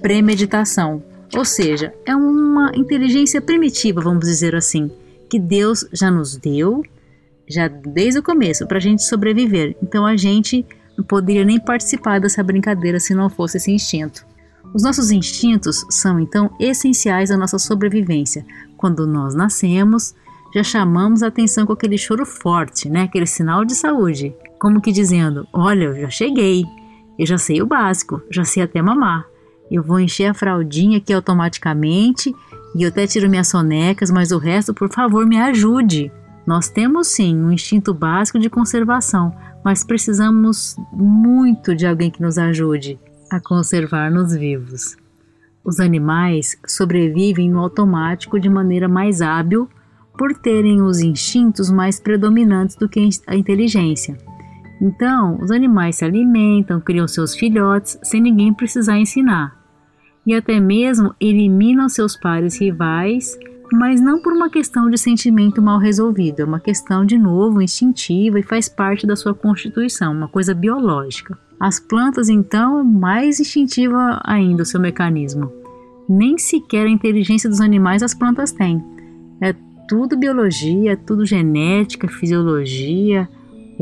premeditação. 0.00 1.02
Ou 1.34 1.44
seja, 1.44 1.94
é 2.04 2.14
uma 2.14 2.72
inteligência 2.74 3.40
primitiva, 3.40 4.00
vamos 4.00 4.26
dizer 4.26 4.54
assim, 4.54 4.90
que 5.30 5.38
Deus 5.38 5.86
já 5.92 6.10
nos 6.10 6.36
deu, 6.36 6.82
já 7.48 7.68
desde 7.68 8.20
o 8.20 8.22
começo, 8.22 8.66
para 8.66 8.76
a 8.76 8.80
gente 8.80 9.02
sobreviver. 9.02 9.76
Então 9.82 10.04
a 10.04 10.16
gente 10.16 10.66
não 10.96 11.04
poderia 11.04 11.44
nem 11.44 11.58
participar 11.58 12.20
dessa 12.20 12.42
brincadeira 12.42 13.00
se 13.00 13.14
não 13.14 13.30
fosse 13.30 13.56
esse 13.56 13.70
instinto. 13.70 14.26
Os 14.74 14.82
nossos 14.82 15.10
instintos 15.10 15.84
são 15.90 16.20
então 16.20 16.50
essenciais 16.58 17.30
à 17.30 17.36
nossa 17.36 17.58
sobrevivência. 17.58 18.44
Quando 18.76 19.06
nós 19.06 19.34
nascemos, 19.34 20.14
já 20.54 20.62
chamamos 20.62 21.22
a 21.22 21.28
atenção 21.28 21.64
com 21.64 21.72
aquele 21.72 21.96
choro 21.96 22.26
forte, 22.26 22.88
né? 22.88 23.02
Aquele 23.02 23.26
sinal 23.26 23.64
de 23.64 23.74
saúde, 23.74 24.34
como 24.58 24.80
que 24.80 24.92
dizendo: 24.92 25.46
"Olha, 25.52 25.84
eu 25.84 26.00
já 26.02 26.10
cheguei. 26.10 26.64
Eu 27.22 27.26
já 27.26 27.38
sei 27.38 27.62
o 27.62 27.66
básico, 27.66 28.20
já 28.28 28.44
sei 28.44 28.64
até 28.64 28.82
mamar. 28.82 29.28
Eu 29.70 29.80
vou 29.80 30.00
encher 30.00 30.26
a 30.26 30.34
fraldinha 30.34 30.98
aqui 30.98 31.12
automaticamente 31.12 32.34
e 32.74 32.82
eu 32.82 32.88
até 32.88 33.06
tiro 33.06 33.30
minhas 33.30 33.46
sonecas, 33.46 34.10
mas 34.10 34.32
o 34.32 34.38
resto, 34.38 34.74
por 34.74 34.92
favor, 34.92 35.24
me 35.24 35.38
ajude. 35.38 36.10
Nós 36.44 36.68
temos 36.68 37.06
sim 37.06 37.36
um 37.36 37.52
instinto 37.52 37.94
básico 37.94 38.40
de 38.40 38.50
conservação, 38.50 39.32
mas 39.64 39.84
precisamos 39.84 40.74
muito 40.92 41.76
de 41.76 41.86
alguém 41.86 42.10
que 42.10 42.20
nos 42.20 42.38
ajude 42.38 42.98
a 43.30 43.38
conservar-nos 43.38 44.34
vivos. 44.34 44.96
Os 45.64 45.78
animais 45.78 46.56
sobrevivem 46.66 47.48
no 47.48 47.60
automático 47.60 48.40
de 48.40 48.48
maneira 48.48 48.88
mais 48.88 49.22
hábil 49.22 49.68
por 50.18 50.34
terem 50.34 50.82
os 50.82 50.98
instintos 50.98 51.70
mais 51.70 52.00
predominantes 52.00 52.74
do 52.74 52.88
que 52.88 53.08
a 53.28 53.36
inteligência. 53.36 54.18
Então, 54.82 55.38
os 55.40 55.50
animais 55.50 55.96
se 55.96 56.04
alimentam, 56.04 56.80
criam 56.80 57.08
seus 57.08 57.34
filhotes 57.34 57.98
sem 58.02 58.20
ninguém 58.20 58.52
precisar 58.52 58.98
ensinar 58.98 59.62
e 60.26 60.34
até 60.34 60.60
mesmo 60.60 61.14
eliminam 61.20 61.88
seus 61.88 62.16
pares 62.16 62.60
rivais, 62.60 63.36
mas 63.72 64.00
não 64.00 64.20
por 64.20 64.32
uma 64.32 64.50
questão 64.50 64.88
de 64.88 64.98
sentimento 64.98 65.60
mal 65.60 65.78
resolvido, 65.78 66.40
é 66.40 66.44
uma 66.44 66.60
questão 66.60 67.04
de 67.04 67.18
novo 67.18 67.60
instintiva 67.60 68.38
e 68.38 68.42
faz 68.42 68.68
parte 68.68 69.06
da 69.06 69.16
sua 69.16 69.34
constituição, 69.34 70.12
uma 70.12 70.28
coisa 70.28 70.54
biológica. 70.54 71.38
As 71.58 71.80
plantas, 71.80 72.28
então, 72.28 72.84
mais 72.84 73.40
instintiva 73.40 74.20
ainda 74.24 74.62
o 74.62 74.66
seu 74.66 74.80
mecanismo. 74.80 75.52
Nem 76.08 76.36
sequer 76.36 76.86
a 76.86 76.90
inteligência 76.90 77.48
dos 77.48 77.60
animais 77.60 78.02
as 78.02 78.14
plantas 78.14 78.52
têm. 78.52 78.84
É 79.40 79.54
tudo 79.88 80.18
biologia, 80.18 80.92
é 80.92 80.96
tudo 80.96 81.24
genética, 81.24 82.08
fisiologia, 82.08 83.28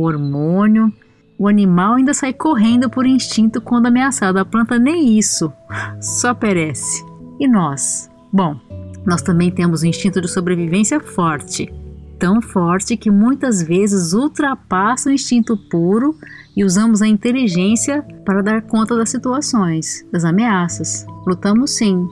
hormônio. 0.01 0.93
O 1.39 1.49
animal 1.49 1.95
ainda 1.95 2.13
sai 2.13 2.33
correndo 2.33 2.91
por 2.91 3.07
instinto 3.07 3.61
quando 3.61 3.87
ameaçado. 3.87 4.39
A 4.39 4.45
planta 4.45 4.79
nem 4.79 5.19
isso, 5.19 5.53
só 6.01 6.35
perece. 6.35 7.05
E 7.39 7.49
nós? 7.49 8.11
Bom, 8.33 8.61
nós 9.07 9.23
também 9.23 9.51
temos 9.51 9.83
um 9.83 9.87
instinto 9.87 10.21
de 10.21 10.29
sobrevivência 10.29 11.01
forte, 11.01 11.73
tão 12.19 12.43
forte 12.43 12.97
que 12.97 13.11
muitas 13.11 13.63
vezes 13.63 14.13
ultrapassa 14.13 15.09
o 15.09 15.13
instinto 15.13 15.57
puro 15.57 16.15
e 16.55 16.63
usamos 16.63 17.01
a 17.01 17.09
inteligência 17.09 18.03
para 18.25 18.43
dar 18.43 18.63
conta 18.63 18.95
das 18.95 19.09
situações, 19.09 20.07
das 20.13 20.25
ameaças. 20.25 21.07
Lutamos 21.27 21.71
sim, 21.71 22.07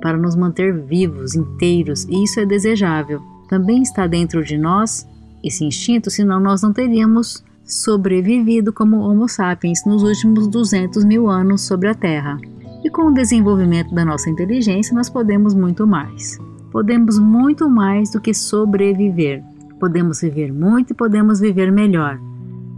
para 0.00 0.16
nos 0.16 0.34
manter 0.34 0.82
vivos, 0.84 1.34
inteiros, 1.34 2.04
e 2.04 2.24
isso 2.24 2.40
é 2.40 2.46
desejável. 2.46 3.20
Também 3.48 3.82
está 3.82 4.06
dentro 4.06 4.42
de 4.42 4.56
nós 4.56 5.06
esse 5.42 5.64
instinto, 5.64 6.10
senão 6.10 6.40
nós 6.40 6.62
não 6.62 6.72
teríamos 6.72 7.44
sobrevivido 7.64 8.72
como 8.72 9.00
Homo 9.00 9.28
sapiens 9.28 9.84
nos 9.86 10.02
últimos 10.02 10.48
200 10.48 11.04
mil 11.04 11.28
anos 11.28 11.62
sobre 11.62 11.88
a 11.88 11.94
Terra. 11.94 12.38
E 12.84 12.90
com 12.90 13.06
o 13.06 13.14
desenvolvimento 13.14 13.94
da 13.94 14.04
nossa 14.04 14.28
inteligência, 14.28 14.94
nós 14.94 15.08
podemos 15.08 15.54
muito 15.54 15.86
mais. 15.86 16.38
Podemos 16.70 17.18
muito 17.18 17.68
mais 17.68 18.10
do 18.10 18.20
que 18.20 18.34
sobreviver. 18.34 19.42
Podemos 19.78 20.20
viver 20.20 20.52
muito 20.52 20.92
e 20.92 20.94
podemos 20.94 21.40
viver 21.40 21.70
melhor. 21.70 22.18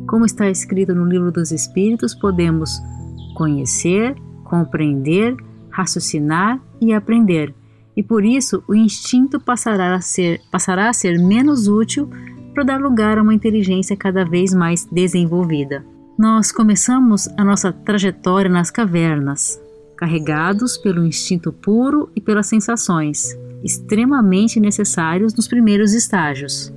Como 0.07 0.27
está 0.27 0.51
escrito 0.51 0.95
no 0.95 1.07
Livro 1.07 1.33
dos 1.33 1.51
Espíritos, 1.51 2.15
podemos 2.15 2.83
conhecer, 3.35 4.15
compreender, 4.45 5.37
raciocinar 5.71 6.61
e 6.81 6.93
aprender. 6.93 7.55
E 7.97 8.03
por 8.03 8.25
isso 8.25 8.63
o 8.69 8.75
instinto 8.75 9.41
passará 9.41 9.95
a 9.95 10.01
ser, 10.01 10.41
passará 10.51 10.89
a 10.89 10.93
ser 10.93 11.19
menos 11.19 11.69
útil 11.69 12.09
para 12.55 12.65
dar 12.65 12.81
lugar 12.81 13.19
a 13.19 13.23
uma 13.23 13.35
inteligência 13.35 13.97
cada 13.97 14.25
vez 14.25 14.55
mais 14.55 14.87
desenvolvida. 14.87 15.85
Nós 16.17 16.53
começamos 16.53 17.29
a 17.37 17.45
nossa 17.45 17.73
trajetória 17.73 18.49
nas 18.49 18.71
cavernas, 18.71 19.61
carregados 19.97 20.79
pelo 20.79 21.05
instinto 21.05 21.53
puro 21.53 22.09
e 22.15 22.21
pelas 22.21 22.47
sensações, 22.47 23.37
extremamente 23.65 24.61
necessários 24.61 25.35
nos 25.35 25.49
primeiros 25.49 25.93
estágios. 25.93 26.73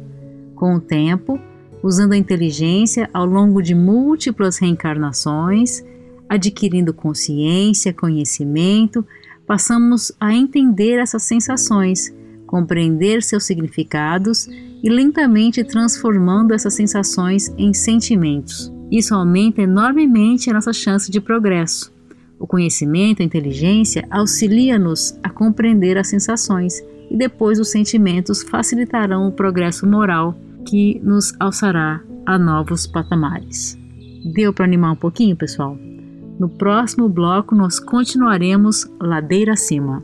Com 0.55 0.75
o 0.75 0.81
tempo, 0.81 1.39
usando 1.83 2.13
a 2.13 2.17
inteligência 2.17 3.07
ao 3.13 3.27
longo 3.27 3.61
de 3.61 3.75
múltiplas 3.75 4.57
reencarnações, 4.57 5.85
adquirindo 6.27 6.91
consciência, 6.91 7.93
conhecimento, 7.93 9.05
passamos 9.45 10.11
a 10.19 10.33
entender 10.33 10.97
essas 10.97 11.21
sensações, 11.21 12.11
compreender 12.47 13.21
seus 13.21 13.43
significados 13.43 14.49
e 14.83 14.89
lentamente 14.89 15.63
transformando 15.63 16.53
essas 16.53 16.73
sensações 16.73 17.53
em 17.57 17.73
sentimentos. 17.73 18.71
Isso 18.91 19.13
aumenta 19.13 19.61
enormemente 19.61 20.49
a 20.49 20.53
nossa 20.53 20.71
chance 20.71 21.11
de 21.11 21.19
progresso. 21.19 21.93
O 22.39 22.45
conhecimento, 22.45 23.21
a 23.21 23.25
inteligência 23.25 24.07
auxilia-nos 24.09 25.17
a 25.23 25.29
compreender 25.29 25.97
as 25.97 26.07
sensações 26.07 26.79
e 27.09 27.17
depois 27.17 27.59
os 27.59 27.69
sentimentos 27.69 28.43
facilitarão 28.43 29.27
o 29.27 29.31
progresso 29.31 29.87
moral 29.87 30.37
que 30.67 30.99
nos 31.03 31.33
alçará 31.39 32.01
a 32.25 32.37
novos 32.37 32.85
patamares. 32.85 33.77
Deu 34.33 34.53
para 34.53 34.65
animar 34.65 34.91
um 34.91 34.95
pouquinho, 34.95 35.35
pessoal? 35.35 35.77
No 36.39 36.49
próximo 36.49 37.09
bloco 37.09 37.55
nós 37.55 37.79
continuaremos 37.79 38.87
ladeira 39.01 39.53
acima. 39.53 40.03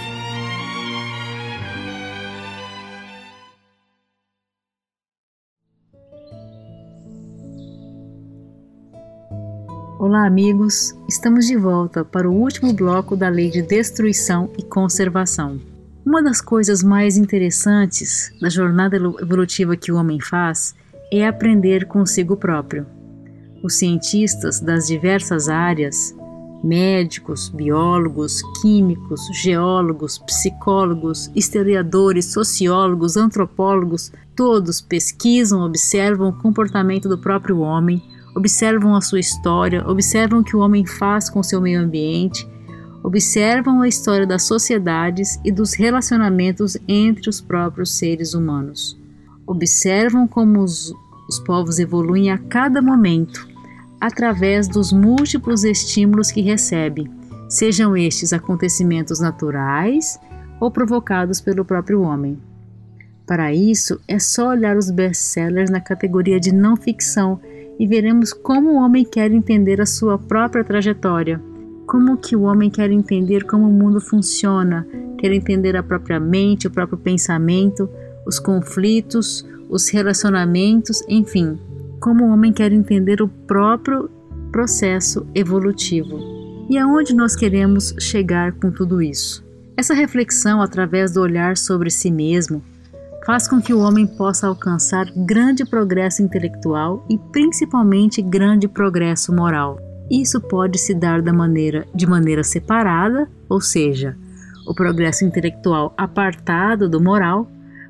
Olá, 10.03 10.25
amigos! 10.25 10.95
Estamos 11.07 11.45
de 11.45 11.55
volta 11.55 12.03
para 12.03 12.27
o 12.27 12.33
último 12.33 12.73
bloco 12.73 13.15
da 13.15 13.29
Lei 13.29 13.51
de 13.51 13.61
Destruição 13.61 14.49
e 14.57 14.63
Conservação. 14.63 15.61
Uma 16.03 16.23
das 16.23 16.41
coisas 16.41 16.81
mais 16.81 17.17
interessantes 17.17 18.33
da 18.41 18.49
jornada 18.49 18.97
evolutiva 18.97 19.77
que 19.77 19.91
o 19.91 19.97
homem 19.97 20.19
faz 20.19 20.73
é 21.13 21.27
aprender 21.27 21.85
consigo 21.85 22.35
próprio. 22.35 22.87
Os 23.63 23.75
cientistas 23.75 24.59
das 24.59 24.87
diversas 24.87 25.47
áreas, 25.47 26.15
médicos, 26.63 27.49
biólogos, 27.49 28.41
químicos, 28.59 29.21
geólogos, 29.43 30.17
psicólogos, 30.17 31.29
historiadores, 31.35 32.33
sociólogos, 32.33 33.17
antropólogos, 33.17 34.11
todos 34.35 34.81
pesquisam, 34.81 35.61
observam 35.61 36.29
o 36.29 36.41
comportamento 36.41 37.07
do 37.07 37.19
próprio 37.19 37.59
homem, 37.59 38.01
observam 38.35 38.95
a 38.95 39.01
sua 39.01 39.19
história, 39.19 39.87
observam 39.87 40.39
o 40.39 40.43
que 40.43 40.55
o 40.55 40.59
homem 40.59 40.85
faz 40.85 41.29
com 41.29 41.43
seu 41.43 41.61
meio 41.61 41.81
ambiente, 41.81 42.47
observam 43.03 43.81
a 43.81 43.87
história 43.87 44.25
das 44.25 44.43
sociedades 44.43 45.39
e 45.43 45.51
dos 45.51 45.73
relacionamentos 45.73 46.77
entre 46.87 47.29
os 47.29 47.41
próprios 47.41 47.97
seres 47.97 48.33
humanos. 48.33 48.97
Observam 49.45 50.27
como 50.27 50.61
os, 50.61 50.93
os 51.27 51.39
povos 51.39 51.79
evoluem 51.79 52.31
a 52.31 52.37
cada 52.37 52.81
momento, 52.81 53.47
através 53.99 54.67
dos 54.67 54.91
múltiplos 54.91 55.63
estímulos 55.63 56.31
que 56.31 56.41
recebem, 56.41 57.09
sejam 57.49 57.97
estes 57.97 58.33
acontecimentos 58.33 59.19
naturais 59.19 60.19
ou 60.59 60.71
provocados 60.71 61.41
pelo 61.41 61.65
próprio 61.65 62.01
homem. 62.01 62.39
Para 63.25 63.53
isso, 63.53 63.99
é 64.07 64.19
só 64.19 64.49
olhar 64.49 64.77
os 64.77 64.89
best-sellers 64.89 65.69
na 65.69 65.79
categoria 65.79 66.39
de 66.39 66.53
não 66.53 66.75
ficção 66.75 67.39
e 67.81 67.87
veremos 67.87 68.31
como 68.31 68.69
o 68.69 68.75
homem 68.75 69.03
quer 69.03 69.31
entender 69.31 69.81
a 69.81 69.87
sua 69.87 70.15
própria 70.15 70.63
trajetória, 70.63 71.41
como 71.87 72.15
que 72.15 72.35
o 72.35 72.43
homem 72.43 72.69
quer 72.69 72.91
entender 72.91 73.43
como 73.43 73.67
o 73.67 73.73
mundo 73.73 73.99
funciona, 73.99 74.87
quer 75.17 75.33
entender 75.33 75.75
a 75.75 75.81
própria 75.81 76.19
mente, 76.19 76.67
o 76.67 76.69
próprio 76.69 76.99
pensamento, 76.99 77.89
os 78.23 78.37
conflitos, 78.37 79.43
os 79.67 79.89
relacionamentos, 79.89 81.03
enfim, 81.09 81.57
como 81.99 82.23
o 82.23 82.29
homem 82.29 82.53
quer 82.53 82.71
entender 82.71 83.19
o 83.19 83.27
próprio 83.27 84.11
processo 84.51 85.25
evolutivo. 85.33 86.19
E 86.69 86.77
aonde 86.77 87.15
nós 87.15 87.35
queremos 87.35 87.95
chegar 87.99 88.51
com 88.51 88.69
tudo 88.69 89.01
isso? 89.01 89.43
Essa 89.75 89.95
reflexão, 89.95 90.61
através 90.61 91.13
do 91.13 91.21
olhar 91.21 91.57
sobre 91.57 91.89
si 91.89 92.11
mesmo, 92.11 92.61
faz 93.25 93.47
com 93.47 93.61
que 93.61 93.73
o 93.73 93.79
homem 93.79 94.07
possa 94.07 94.47
alcançar 94.47 95.05
grande 95.15 95.63
progresso 95.65 96.21
intelectual 96.21 97.05
e 97.09 97.17
principalmente 97.17 98.21
grande 98.21 98.67
progresso 98.67 99.33
moral. 99.33 99.79
Isso 100.09 100.41
pode 100.41 100.77
se 100.77 100.93
dar 100.93 101.21
da 101.21 101.31
maneira 101.31 101.87
de 101.93 102.05
maneira 102.05 102.43
separada, 102.43 103.29
ou 103.47 103.61
seja, 103.61 104.17
o 104.67 104.73
progresso 104.73 105.23
intelectual 105.23 105.93
apartado 105.97 106.89
do 106.89 107.01
moral, 107.01 107.49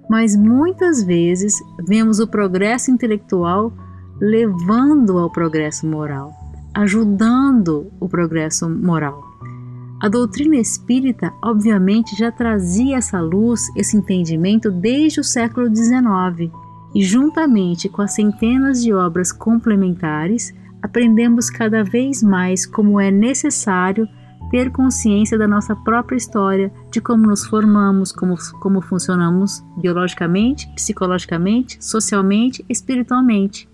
mas 0.09 0.35
muitas 0.35 1.03
vezes 1.03 1.55
vemos 1.87 2.19
o 2.19 2.27
progresso 2.27 2.91
intelectual 2.91 3.73
levando 4.19 5.17
ao 5.17 5.31
progresso 5.31 5.87
moral, 5.87 6.31
ajudando 6.75 7.91
o 7.99 8.07
progresso 8.07 8.69
moral. 8.69 9.30
A 10.01 10.09
doutrina 10.09 10.55
espírita, 10.55 11.31
obviamente, 11.43 12.17
já 12.17 12.31
trazia 12.31 12.97
essa 12.97 13.21
luz, 13.21 13.67
esse 13.75 13.95
entendimento 13.95 14.71
desde 14.71 15.19
o 15.19 15.23
século 15.23 15.67
XIX, 15.67 16.51
e 16.95 17.03
juntamente 17.03 17.87
com 17.87 18.01
as 18.01 18.15
centenas 18.15 18.81
de 18.81 18.91
obras 18.91 19.31
complementares, 19.31 20.55
aprendemos 20.81 21.51
cada 21.51 21.83
vez 21.83 22.23
mais 22.23 22.65
como 22.65 22.99
é 22.99 23.11
necessário 23.11 24.07
ter 24.49 24.71
consciência 24.71 25.37
da 25.37 25.47
nossa 25.47 25.75
própria 25.75 26.17
história, 26.17 26.73
de 26.91 26.99
como 26.99 27.27
nos 27.27 27.45
formamos, 27.45 28.11
como, 28.11 28.35
como 28.59 28.81
funcionamos 28.81 29.63
biologicamente, 29.77 30.67
psicologicamente, 30.75 31.77
socialmente, 31.79 32.65
espiritualmente. 32.67 33.69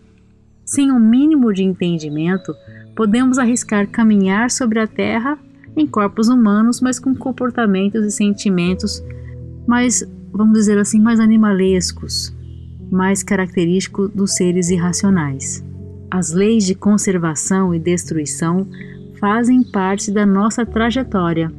Sem 0.66 0.92
um 0.92 1.00
mínimo 1.00 1.54
de 1.54 1.64
entendimento, 1.64 2.54
podemos 2.98 3.40
arriscar 3.40 3.88
caminhar 3.88 4.52
sobre 4.52 4.82
a 4.82 4.86
Terra 4.86 5.40
em 5.78 5.86
corpos 5.86 6.28
humanos, 6.28 6.82
mas 6.82 7.00
com 7.00 7.16
comportamentos 7.16 8.04
e 8.04 8.12
sentimentos 8.12 9.04
mais, 9.68 10.04
vamos 10.34 10.58
dizer 10.58 10.78
assim, 10.80 11.00
mais 11.00 11.20
animalescos, 11.20 12.36
mais 12.92 13.22
característicos 13.22 14.10
dos 14.10 14.36
seres 14.36 14.70
irracionais. 14.70 15.64
As 16.10 16.34
leis 16.34 16.66
de 16.66 16.74
conservação 16.74 17.76
e 17.76 17.80
destruição 17.80 18.68
fazem 19.20 19.62
parte 19.64 20.12
da 20.12 20.26
nossa 20.26 20.66
trajetória 20.66 21.52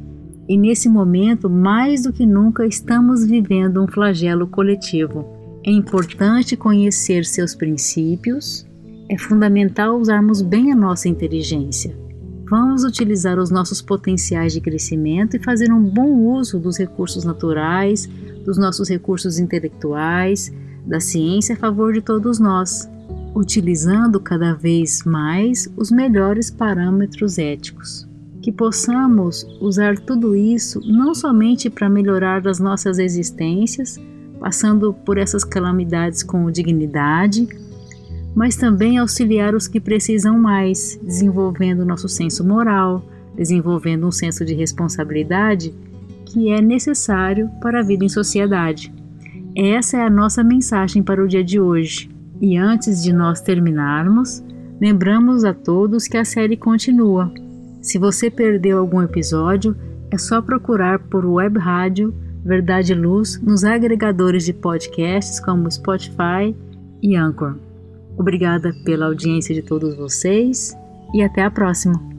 e 0.49 0.57
nesse 0.57 0.89
momento, 0.89 1.47
mais 1.47 2.03
do 2.03 2.11
que 2.11 2.25
nunca, 2.25 2.65
estamos 2.65 3.23
vivendo 3.23 3.83
um 3.83 3.87
flagelo 3.87 4.47
coletivo. 4.47 5.23
É 5.63 5.69
importante 5.69 6.57
conhecer 6.57 7.23
seus 7.23 7.53
princípios, 7.53 8.65
é 9.07 9.17
fundamental 9.17 9.99
usarmos 9.99 10.41
bem 10.41 10.71
a 10.71 10.75
nossa 10.75 11.07
inteligência 11.07 12.08
Vamos 12.49 12.83
utilizar 12.83 13.37
os 13.37 13.51
nossos 13.51 13.79
potenciais 13.79 14.53
de 14.53 14.59
crescimento 14.59 15.35
e 15.35 15.43
fazer 15.43 15.71
um 15.71 15.83
bom 15.83 16.09
uso 16.33 16.57
dos 16.57 16.79
recursos 16.79 17.23
naturais, 17.23 18.09
dos 18.43 18.57
nossos 18.57 18.89
recursos 18.89 19.37
intelectuais, 19.37 20.51
da 20.83 20.99
ciência 20.99 21.53
a 21.53 21.57
favor 21.59 21.93
de 21.93 22.01
todos 22.01 22.39
nós, 22.39 22.89
utilizando 23.35 24.19
cada 24.19 24.55
vez 24.55 25.03
mais 25.03 25.71
os 25.77 25.91
melhores 25.91 26.49
parâmetros 26.49 27.37
éticos. 27.37 28.09
Que 28.41 28.51
possamos 28.51 29.45
usar 29.61 29.99
tudo 29.99 30.35
isso 30.35 30.81
não 30.91 31.13
somente 31.13 31.69
para 31.69 31.87
melhorar 31.87 32.47
as 32.47 32.59
nossas 32.59 32.97
existências, 32.97 33.99
passando 34.39 34.91
por 34.91 35.19
essas 35.19 35.43
calamidades 35.43 36.23
com 36.23 36.49
dignidade, 36.49 37.47
mas 38.35 38.55
também 38.55 38.97
auxiliar 38.97 39.55
os 39.55 39.67
que 39.67 39.79
precisam 39.79 40.37
mais, 40.37 40.99
desenvolvendo 41.03 41.85
nosso 41.85 42.07
senso 42.07 42.45
moral, 42.45 43.03
desenvolvendo 43.35 44.07
um 44.07 44.11
senso 44.11 44.45
de 44.45 44.53
responsabilidade 44.53 45.73
que 46.25 46.51
é 46.51 46.61
necessário 46.61 47.49
para 47.61 47.79
a 47.79 47.83
vida 47.83 48.05
em 48.05 48.09
sociedade. 48.09 48.93
Essa 49.55 49.97
é 49.97 50.01
a 50.01 50.09
nossa 50.09 50.43
mensagem 50.43 51.01
para 51.01 51.23
o 51.23 51.27
dia 51.27 51.43
de 51.43 51.59
hoje. 51.59 52.09
E 52.39 52.55
antes 52.55 53.03
de 53.03 53.11
nós 53.11 53.41
terminarmos, 53.41 54.43
lembramos 54.79 55.43
a 55.43 55.53
todos 55.53 56.07
que 56.07 56.17
a 56.17 56.23
série 56.23 56.55
continua. 56.55 57.33
Se 57.81 57.97
você 57.97 58.29
perdeu 58.29 58.77
algum 58.77 59.01
episódio, 59.01 59.75
é 60.11 60.17
só 60.17 60.41
procurar 60.41 60.99
por 60.99 61.25
Web 61.25 61.59
Rádio 61.59 62.13
Verdade 62.43 62.93
Luz 62.93 63.39
nos 63.41 63.63
agregadores 63.63 64.45
de 64.45 64.53
podcasts 64.53 65.39
como 65.39 65.69
Spotify 65.69 66.55
e 67.01 67.15
Anchor. 67.15 67.68
Obrigada 68.19 68.75
pela 68.83 69.05
audiência 69.05 69.55
de 69.55 69.61
todos 69.61 69.95
vocês 69.95 70.77
e 71.13 71.23
até 71.23 71.41
a 71.41 71.49
próxima. 71.49 72.18